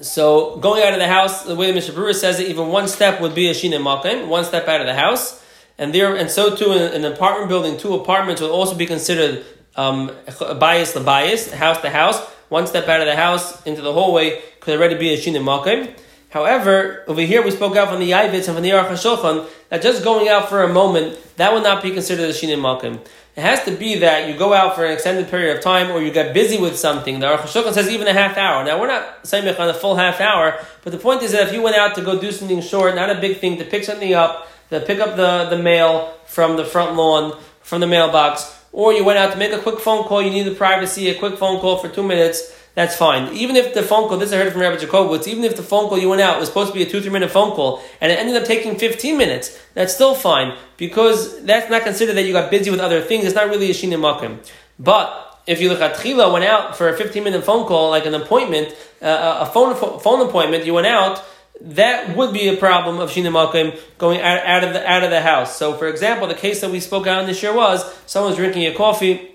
so 0.00 0.56
going 0.56 0.82
out 0.82 0.94
of 0.94 0.98
the 0.98 1.06
house, 1.06 1.44
the 1.44 1.54
way 1.54 1.72
Mishnah 1.72 1.92
Berurah 1.92 2.14
says 2.14 2.40
it, 2.40 2.48
even 2.48 2.68
one 2.68 2.88
step 2.88 3.20
would 3.20 3.34
be 3.34 3.48
a 3.48 3.52
shina 3.52 3.78
makim, 3.78 4.28
one 4.28 4.44
step 4.44 4.66
out 4.66 4.80
of 4.80 4.86
the 4.86 4.94
house, 4.94 5.44
and 5.76 5.94
there, 5.94 6.16
and 6.16 6.30
so 6.30 6.56
too 6.56 6.72
in 6.72 7.04
an 7.04 7.12
apartment 7.12 7.50
building, 7.50 7.76
two 7.76 7.94
apartments 7.94 8.40
would 8.40 8.50
also 8.50 8.74
be 8.74 8.86
considered 8.86 9.44
um, 9.76 10.10
bias 10.58 10.92
the 10.92 11.00
bias, 11.00 11.52
house 11.52 11.80
to 11.82 11.90
house. 11.90 12.18
One 12.48 12.66
step 12.66 12.88
out 12.88 13.00
of 13.00 13.06
the 13.06 13.16
house 13.16 13.62
into 13.66 13.82
the 13.82 13.92
hallway 13.92 14.40
could 14.60 14.78
already 14.78 14.94
be 14.94 15.12
a 15.12 15.18
shina 15.18 15.42
makim. 15.42 15.94
However, 16.30 17.04
over 17.06 17.20
here 17.20 17.42
we 17.42 17.50
spoke 17.50 17.76
out 17.76 17.88
from 17.88 18.00
the 18.00 18.10
Yavitz 18.10 18.46
and 18.46 18.54
from 18.54 18.62
the 18.62 18.70
Aruch 18.70 19.48
that 19.68 19.82
just 19.82 20.02
going 20.02 20.28
out 20.28 20.48
for 20.48 20.62
a 20.62 20.72
moment 20.72 21.18
that 21.36 21.52
would 21.52 21.62
not 21.62 21.82
be 21.82 21.90
considered 21.90 22.30
a 22.30 22.32
shina 22.32 22.58
makim. 22.58 23.00
It 23.38 23.42
has 23.42 23.62
to 23.66 23.70
be 23.70 24.00
that 24.00 24.28
you 24.28 24.36
go 24.36 24.52
out 24.52 24.74
for 24.74 24.84
an 24.84 24.90
extended 24.90 25.28
period 25.28 25.56
of 25.56 25.62
time 25.62 25.92
or 25.92 26.02
you 26.02 26.10
get 26.10 26.34
busy 26.34 26.58
with 26.58 26.76
something. 26.76 27.20
The 27.20 27.26
Aruch 27.26 27.72
says 27.72 27.88
even 27.88 28.08
a 28.08 28.12
half 28.12 28.36
hour. 28.36 28.64
Now, 28.64 28.80
we're 28.80 28.88
not 28.88 29.24
saying 29.24 29.46
on 29.46 29.68
a 29.68 29.74
full 29.74 29.94
half 29.94 30.20
hour, 30.20 30.58
but 30.82 30.90
the 30.92 30.98
point 30.98 31.22
is 31.22 31.30
that 31.30 31.46
if 31.46 31.54
you 31.54 31.62
went 31.62 31.76
out 31.76 31.94
to 31.94 32.02
go 32.02 32.20
do 32.20 32.32
something 32.32 32.60
short, 32.60 32.96
not 32.96 33.10
a 33.10 33.20
big 33.20 33.38
thing, 33.38 33.56
to 33.58 33.64
pick 33.64 33.84
something 33.84 34.12
up, 34.12 34.48
to 34.70 34.80
pick 34.80 34.98
up 34.98 35.14
the, 35.14 35.54
the 35.54 35.62
mail 35.62 36.14
from 36.26 36.56
the 36.56 36.64
front 36.64 36.96
lawn, 36.96 37.40
from 37.60 37.80
the 37.80 37.86
mailbox, 37.86 38.60
or 38.72 38.92
you 38.92 39.04
went 39.04 39.20
out 39.20 39.30
to 39.30 39.38
make 39.38 39.52
a 39.52 39.60
quick 39.60 39.78
phone 39.78 40.02
call, 40.02 40.20
you 40.20 40.30
need 40.30 40.42
the 40.42 40.56
privacy, 40.56 41.08
a 41.08 41.16
quick 41.16 41.38
phone 41.38 41.60
call 41.60 41.76
for 41.76 41.88
two 41.88 42.02
minutes, 42.02 42.57
that's 42.78 42.94
fine. 42.94 43.34
Even 43.34 43.56
if 43.56 43.74
the 43.74 43.82
phone 43.82 44.08
call, 44.08 44.18
this 44.18 44.32
I 44.32 44.36
heard 44.36 44.52
from 44.52 44.60
Rabbi 44.60 44.76
Jacobowitz, 44.76 45.26
even 45.26 45.42
if 45.42 45.56
the 45.56 45.64
phone 45.64 45.88
call 45.88 45.98
you 45.98 46.08
went 46.08 46.22
out 46.22 46.38
was 46.38 46.48
supposed 46.48 46.70
to 46.72 46.74
be 46.78 46.84
a 46.84 46.88
two, 46.88 47.00
three 47.00 47.10
minute 47.10 47.28
phone 47.28 47.50
call, 47.50 47.82
and 48.00 48.12
it 48.12 48.20
ended 48.20 48.40
up 48.40 48.46
taking 48.46 48.78
15 48.78 49.18
minutes, 49.18 49.60
that's 49.74 49.92
still 49.92 50.14
fine, 50.14 50.56
because 50.76 51.42
that's 51.42 51.68
not 51.68 51.82
considered 51.82 52.14
that 52.14 52.22
you 52.22 52.32
got 52.32 52.52
busy 52.52 52.70
with 52.70 52.78
other 52.78 53.00
things, 53.00 53.24
it's 53.24 53.34
not 53.34 53.48
really 53.48 53.68
a 53.68 53.74
shinim 53.74 53.98
makim. 53.98 54.38
But, 54.78 55.42
if 55.48 55.60
you 55.60 55.70
look 55.70 55.80
at 55.80 55.96
Tchila 55.96 56.32
went 56.32 56.44
out 56.44 56.76
for 56.76 56.88
a 56.88 56.96
15 56.96 57.24
minute 57.24 57.42
phone 57.42 57.66
call, 57.66 57.90
like 57.90 58.06
an 58.06 58.14
appointment, 58.14 58.68
uh, 59.02 59.38
a 59.40 59.46
phone, 59.46 59.74
phone 59.98 60.28
appointment, 60.28 60.64
you 60.64 60.74
went 60.74 60.86
out, 60.86 61.24
that 61.60 62.16
would 62.16 62.32
be 62.32 62.46
a 62.46 62.56
problem 62.56 63.00
of 63.00 63.10
shinim 63.10 63.32
makim 63.32 63.76
going 63.98 64.20
out, 64.20 64.38
out, 64.46 64.62
of 64.62 64.72
the, 64.72 64.88
out 64.88 65.02
of 65.02 65.10
the 65.10 65.20
house. 65.20 65.56
So, 65.56 65.74
for 65.74 65.88
example, 65.88 66.28
the 66.28 66.34
case 66.34 66.60
that 66.60 66.70
we 66.70 66.78
spoke 66.78 67.08
out 67.08 67.22
in 67.22 67.26
this 67.26 67.42
year 67.42 67.52
was, 67.52 67.82
someone's 68.06 68.36
drinking 68.36 68.66
a 68.66 68.74
coffee, 68.76 69.32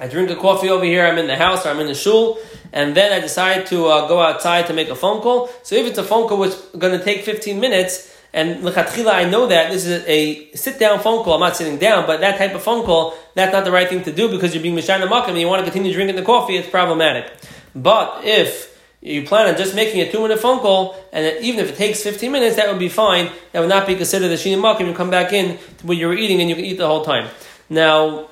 I 0.00 0.08
drink 0.08 0.30
a 0.30 0.36
coffee 0.36 0.70
over 0.70 0.84
here, 0.84 1.06
I'm 1.06 1.18
in 1.18 1.26
the 1.26 1.36
house 1.36 1.66
or 1.66 1.68
I'm 1.68 1.78
in 1.78 1.86
the 1.86 1.94
shul, 1.94 2.38
and 2.72 2.96
then 2.96 3.12
I 3.12 3.20
decide 3.20 3.66
to 3.66 3.86
uh, 3.86 4.08
go 4.08 4.20
outside 4.20 4.66
to 4.68 4.72
make 4.72 4.88
a 4.88 4.96
phone 4.96 5.20
call. 5.20 5.50
So 5.62 5.76
if 5.76 5.86
it's 5.86 5.98
a 5.98 6.02
phone 6.02 6.26
call 6.26 6.38
which 6.38 6.52
is 6.52 6.66
going 6.78 6.98
to 6.98 7.04
take 7.04 7.22
15 7.22 7.60
minutes, 7.60 8.16
and 8.32 8.62
lechatchila, 8.62 9.12
I 9.12 9.24
know 9.28 9.48
that 9.48 9.70
this 9.70 9.84
is 9.84 10.04
a 10.06 10.52
sit-down 10.52 11.00
phone 11.00 11.22
call. 11.24 11.34
I'm 11.34 11.40
not 11.40 11.56
sitting 11.56 11.78
down, 11.78 12.06
but 12.06 12.20
that 12.20 12.38
type 12.38 12.54
of 12.54 12.62
phone 12.62 12.84
call, 12.84 13.14
that's 13.34 13.52
not 13.52 13.64
the 13.64 13.72
right 13.72 13.88
thing 13.88 14.02
to 14.04 14.12
do 14.12 14.30
because 14.30 14.54
you're 14.54 14.62
being 14.62 14.76
mishana 14.76 15.06
makam 15.06 15.30
and 15.30 15.38
you 15.38 15.48
want 15.48 15.64
to 15.64 15.70
continue 15.70 15.92
drinking 15.92 16.16
the 16.16 16.22
coffee. 16.22 16.56
It's 16.56 16.68
problematic. 16.68 17.30
But 17.74 18.24
if 18.24 18.80
you 19.00 19.26
plan 19.26 19.48
on 19.48 19.56
just 19.56 19.74
making 19.74 20.00
a 20.00 20.10
two-minute 20.12 20.38
phone 20.38 20.60
call, 20.60 20.94
and 21.12 21.44
even 21.44 21.60
if 21.60 21.72
it 21.72 21.76
takes 21.76 22.02
15 22.02 22.30
minutes, 22.30 22.56
that 22.56 22.68
would 22.68 22.78
be 22.78 22.88
fine. 22.88 23.30
That 23.52 23.60
would 23.60 23.68
not 23.68 23.86
be 23.86 23.96
considered 23.96 24.30
a 24.30 24.34
shinim 24.34 24.62
makam. 24.62 24.86
You 24.86 24.94
come 24.94 25.10
back 25.10 25.32
in 25.32 25.58
to 25.78 25.86
what 25.86 25.96
you 25.96 26.06
were 26.06 26.14
eating, 26.14 26.40
and 26.40 26.48
you 26.48 26.54
can 26.54 26.64
eat 26.64 26.78
the 26.78 26.86
whole 26.86 27.04
time. 27.04 27.28
Now, 27.68 28.28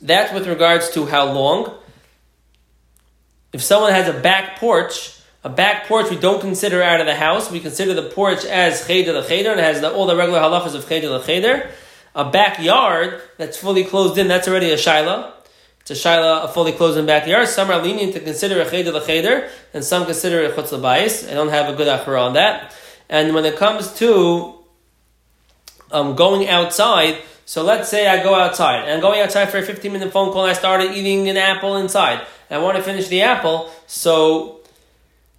that's 0.00 0.32
with 0.32 0.46
regards 0.46 0.90
to 0.90 1.06
how 1.06 1.32
long. 1.32 1.74
If 3.52 3.62
someone 3.62 3.92
has 3.92 4.08
a 4.08 4.18
back 4.18 4.58
porch, 4.58 5.18
a 5.42 5.48
back 5.48 5.86
porch 5.86 6.10
we 6.10 6.16
don't 6.16 6.40
consider 6.40 6.82
out 6.82 7.00
of 7.00 7.06
the 7.06 7.14
house. 7.14 7.50
We 7.50 7.60
consider 7.60 7.94
the 7.94 8.08
porch 8.10 8.44
as 8.44 8.86
cheder 8.86 9.12
the 9.12 9.22
cheder 9.22 9.50
and 9.50 9.60
has 9.60 9.80
the, 9.80 9.92
all 9.92 10.06
the 10.06 10.16
regular 10.16 10.40
halachas 10.40 10.74
of 10.74 10.88
cheder 10.88 11.08
the 11.08 11.20
cheder. 11.20 11.70
A 12.14 12.30
backyard 12.30 13.22
that's 13.38 13.56
fully 13.56 13.84
closed 13.84 14.18
in, 14.18 14.28
that's 14.28 14.48
already 14.48 14.70
a 14.70 14.76
shaila. 14.76 15.32
It's 15.80 15.90
a 15.90 15.94
shaila, 15.94 16.44
a 16.44 16.48
fully 16.48 16.72
closed 16.72 16.98
in 16.98 17.06
backyard. 17.06 17.48
Some 17.48 17.70
are 17.70 17.80
lenient 17.80 18.12
to 18.14 18.20
consider 18.20 18.60
a 18.60 18.68
cheder 18.68 18.92
the 18.92 19.00
cheder, 19.00 19.48
and 19.72 19.84
some 19.84 20.04
consider 20.04 20.44
a 20.44 20.50
chutz 20.50 20.72
I 21.28 21.34
don't 21.34 21.48
have 21.48 21.72
a 21.72 21.76
good 21.76 21.88
achara 21.88 22.26
on 22.26 22.34
that. 22.34 22.74
And 23.08 23.34
when 23.34 23.44
it 23.44 23.56
comes 23.56 23.92
to 23.94 24.54
um, 25.90 26.14
going 26.16 26.48
outside, 26.48 27.18
so 27.50 27.64
let's 27.64 27.88
say 27.88 28.06
I 28.06 28.22
go 28.22 28.36
outside, 28.36 28.84
and 28.84 28.92
I'm 28.92 29.00
going 29.00 29.20
outside 29.20 29.46
for 29.46 29.58
a 29.58 29.62
15 29.64 29.92
minute 29.92 30.12
phone 30.12 30.32
call, 30.32 30.42
and 30.44 30.52
I 30.52 30.54
started 30.54 30.92
eating 30.92 31.28
an 31.28 31.36
apple 31.36 31.78
inside, 31.78 32.24
and 32.48 32.60
I 32.60 32.62
want 32.62 32.76
to 32.76 32.82
finish 32.84 33.08
the 33.08 33.22
apple, 33.22 33.72
so 33.88 34.60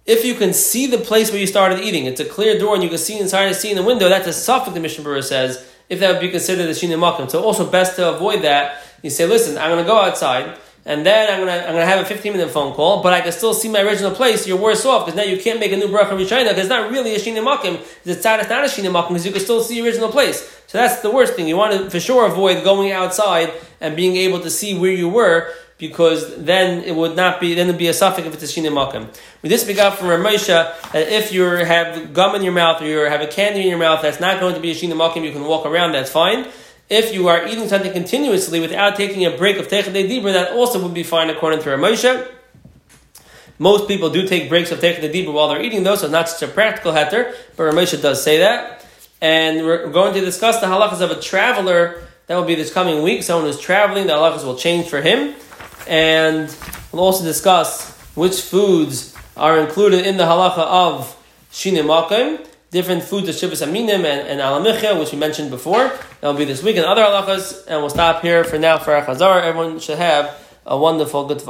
if 0.04 0.22
you 0.22 0.34
can 0.34 0.52
see 0.52 0.86
the 0.86 0.98
place 0.98 1.30
where 1.30 1.40
you 1.40 1.46
started 1.46 1.78
eating, 1.78 2.04
it's 2.04 2.20
a 2.20 2.26
clear 2.26 2.58
door 2.58 2.74
and 2.74 2.84
you 2.84 2.90
can 2.90 2.98
see 2.98 3.18
inside 3.18 3.44
and 3.44 3.56
see 3.56 3.70
in 3.70 3.78
the 3.78 3.82
window, 3.82 4.10
that's 4.10 4.26
a 4.26 4.32
suffix 4.34 4.74
the 4.74 4.80
Mishnah 4.80 5.02
Berurah 5.02 5.24
says, 5.24 5.66
if 5.88 6.00
that 6.00 6.12
would 6.12 6.20
be 6.20 6.28
considered 6.28 6.66
a 6.66 6.72
Shina 6.72 6.98
Makim. 6.98 7.30
So 7.30 7.42
also 7.42 7.64
best 7.70 7.96
to 7.96 8.14
avoid 8.14 8.42
that, 8.42 8.82
you 9.02 9.08
say, 9.08 9.24
listen, 9.24 9.56
I'm 9.56 9.70
going 9.70 9.82
to 9.82 9.88
go 9.88 9.98
outside, 9.98 10.58
and 10.84 11.06
then 11.06 11.32
I'm 11.32 11.38
gonna 11.46 11.64
I'm 11.64 11.74
gonna 11.74 11.86
have 11.86 12.04
a 12.04 12.04
15 12.04 12.32
minute 12.32 12.50
phone 12.50 12.74
call, 12.74 13.02
but 13.02 13.12
I 13.12 13.20
can 13.20 13.30
still 13.30 13.54
see 13.54 13.68
my 13.68 13.82
original 13.82 14.10
place. 14.10 14.46
You're 14.46 14.58
worse 14.58 14.84
off 14.84 15.06
because 15.06 15.16
now 15.16 15.22
you 15.22 15.40
can't 15.40 15.60
make 15.60 15.70
a 15.72 15.76
new 15.76 15.86
bracha 15.86 16.10
rishayna 16.10 16.48
because 16.48 16.58
it's 16.58 16.68
not 16.68 16.90
really 16.90 17.14
a 17.14 17.18
shina 17.18 17.44
makim. 17.44 17.80
It's 18.04 18.24
not 18.24 18.40
a 18.40 18.44
shina 18.44 18.90
makim 18.90 19.08
because 19.08 19.26
you 19.26 19.32
can 19.32 19.40
still 19.40 19.62
see 19.62 19.76
your 19.76 19.86
original 19.86 20.08
place. 20.10 20.40
So 20.66 20.78
that's 20.78 21.00
the 21.00 21.10
worst 21.10 21.34
thing. 21.34 21.46
You 21.46 21.56
want 21.56 21.72
to 21.72 21.90
for 21.90 22.00
sure 22.00 22.26
avoid 22.26 22.64
going 22.64 22.90
outside 22.90 23.52
and 23.80 23.94
being 23.94 24.16
able 24.16 24.40
to 24.40 24.50
see 24.50 24.76
where 24.76 24.90
you 24.90 25.08
were 25.08 25.52
because 25.78 26.36
then 26.36 26.82
it 26.84 26.96
would 26.96 27.14
not 27.14 27.40
be 27.40 27.54
then 27.54 27.68
it'd 27.68 27.78
be 27.78 27.88
a 27.88 27.94
suffix 27.94 28.26
if 28.26 28.34
it's 28.34 28.42
a 28.42 28.60
shina 28.60 28.72
makim. 28.72 29.06
We 29.42 29.48
this 29.48 29.64
we 29.66 29.74
got 29.74 29.98
from 29.98 30.08
Ramosha 30.08 30.90
that 30.92 31.08
if 31.08 31.32
you 31.32 31.44
have 31.44 32.12
gum 32.12 32.34
in 32.34 32.42
your 32.42 32.52
mouth 32.52 32.82
or 32.82 32.86
you 32.86 32.98
have 32.98 33.20
a 33.20 33.28
candy 33.28 33.62
in 33.62 33.68
your 33.68 33.78
mouth 33.78 34.02
that's 34.02 34.18
not 34.18 34.40
going 34.40 34.56
to 34.56 34.60
be 34.60 34.72
a 34.72 34.74
shina 34.74 34.94
makim, 34.94 35.22
you 35.22 35.30
can 35.30 35.44
walk 35.44 35.64
around. 35.64 35.92
That's 35.92 36.10
fine. 36.10 36.46
If 36.92 37.14
you 37.14 37.28
are 37.28 37.48
eating 37.48 37.68
something 37.68 37.90
continuously 37.90 38.60
without 38.60 38.96
taking 38.96 39.24
a 39.24 39.34
break 39.34 39.56
of 39.56 39.66
Techadei 39.66 40.06
Dibra, 40.06 40.34
that 40.34 40.52
also 40.52 40.82
would 40.82 40.92
be 40.92 41.02
fine 41.02 41.30
according 41.30 41.60
to 41.60 41.70
Ramosha. 41.70 42.30
Most 43.58 43.88
people 43.88 44.10
do 44.10 44.28
take 44.28 44.50
breaks 44.50 44.70
of 44.70 44.82
the 44.82 44.88
dibur 44.88 45.32
while 45.32 45.48
they're 45.48 45.62
eating, 45.62 45.84
though, 45.84 45.96
so 45.96 46.06
not 46.08 46.28
such 46.28 46.46
a 46.46 46.52
practical 46.52 46.92
heter, 46.92 47.34
but 47.56 47.62
Ramesha 47.62 48.02
does 48.02 48.22
say 48.22 48.40
that. 48.40 48.84
And 49.22 49.64
we're 49.64 49.88
going 49.88 50.12
to 50.12 50.20
discuss 50.20 50.60
the 50.60 50.66
halachas 50.66 51.00
of 51.00 51.10
a 51.10 51.18
traveler. 51.18 52.02
That 52.26 52.36
will 52.36 52.44
be 52.44 52.56
this 52.56 52.70
coming 52.70 53.02
week. 53.02 53.22
Someone 53.22 53.46
who's 53.46 53.58
traveling, 53.58 54.06
the 54.06 54.12
halachas 54.12 54.44
will 54.44 54.56
change 54.56 54.90
for 54.90 55.00
him. 55.00 55.34
And 55.88 56.54
we'll 56.92 57.04
also 57.04 57.24
discuss 57.24 57.96
which 58.14 58.38
foods 58.42 59.16
are 59.34 59.58
included 59.60 60.06
in 60.06 60.18
the 60.18 60.24
halacha 60.24 60.58
of 60.58 61.16
shinim 61.50 61.86
different 62.72 63.02
foods 63.02 63.28
of 63.28 63.34
shivas 63.34 63.64
aminim 63.64 64.04
and, 64.04 64.40
and 64.40 64.98
which 64.98 65.12
we 65.12 65.18
mentioned 65.18 65.50
before. 65.50 65.92
That 66.20 66.28
will 66.28 66.34
be 66.34 66.46
this 66.46 66.62
week 66.62 66.76
and 66.76 66.86
other 66.86 67.02
halachas. 67.02 67.66
And 67.68 67.80
we'll 67.80 67.90
stop 67.90 68.22
here 68.22 68.42
for 68.42 68.58
now 68.58 68.78
for 68.78 68.94
our 68.94 69.04
chazar. 69.04 69.42
Everyone 69.42 69.78
should 69.78 69.98
have 69.98 70.36
a 70.66 70.76
wonderful 70.76 71.26
good 71.28 71.42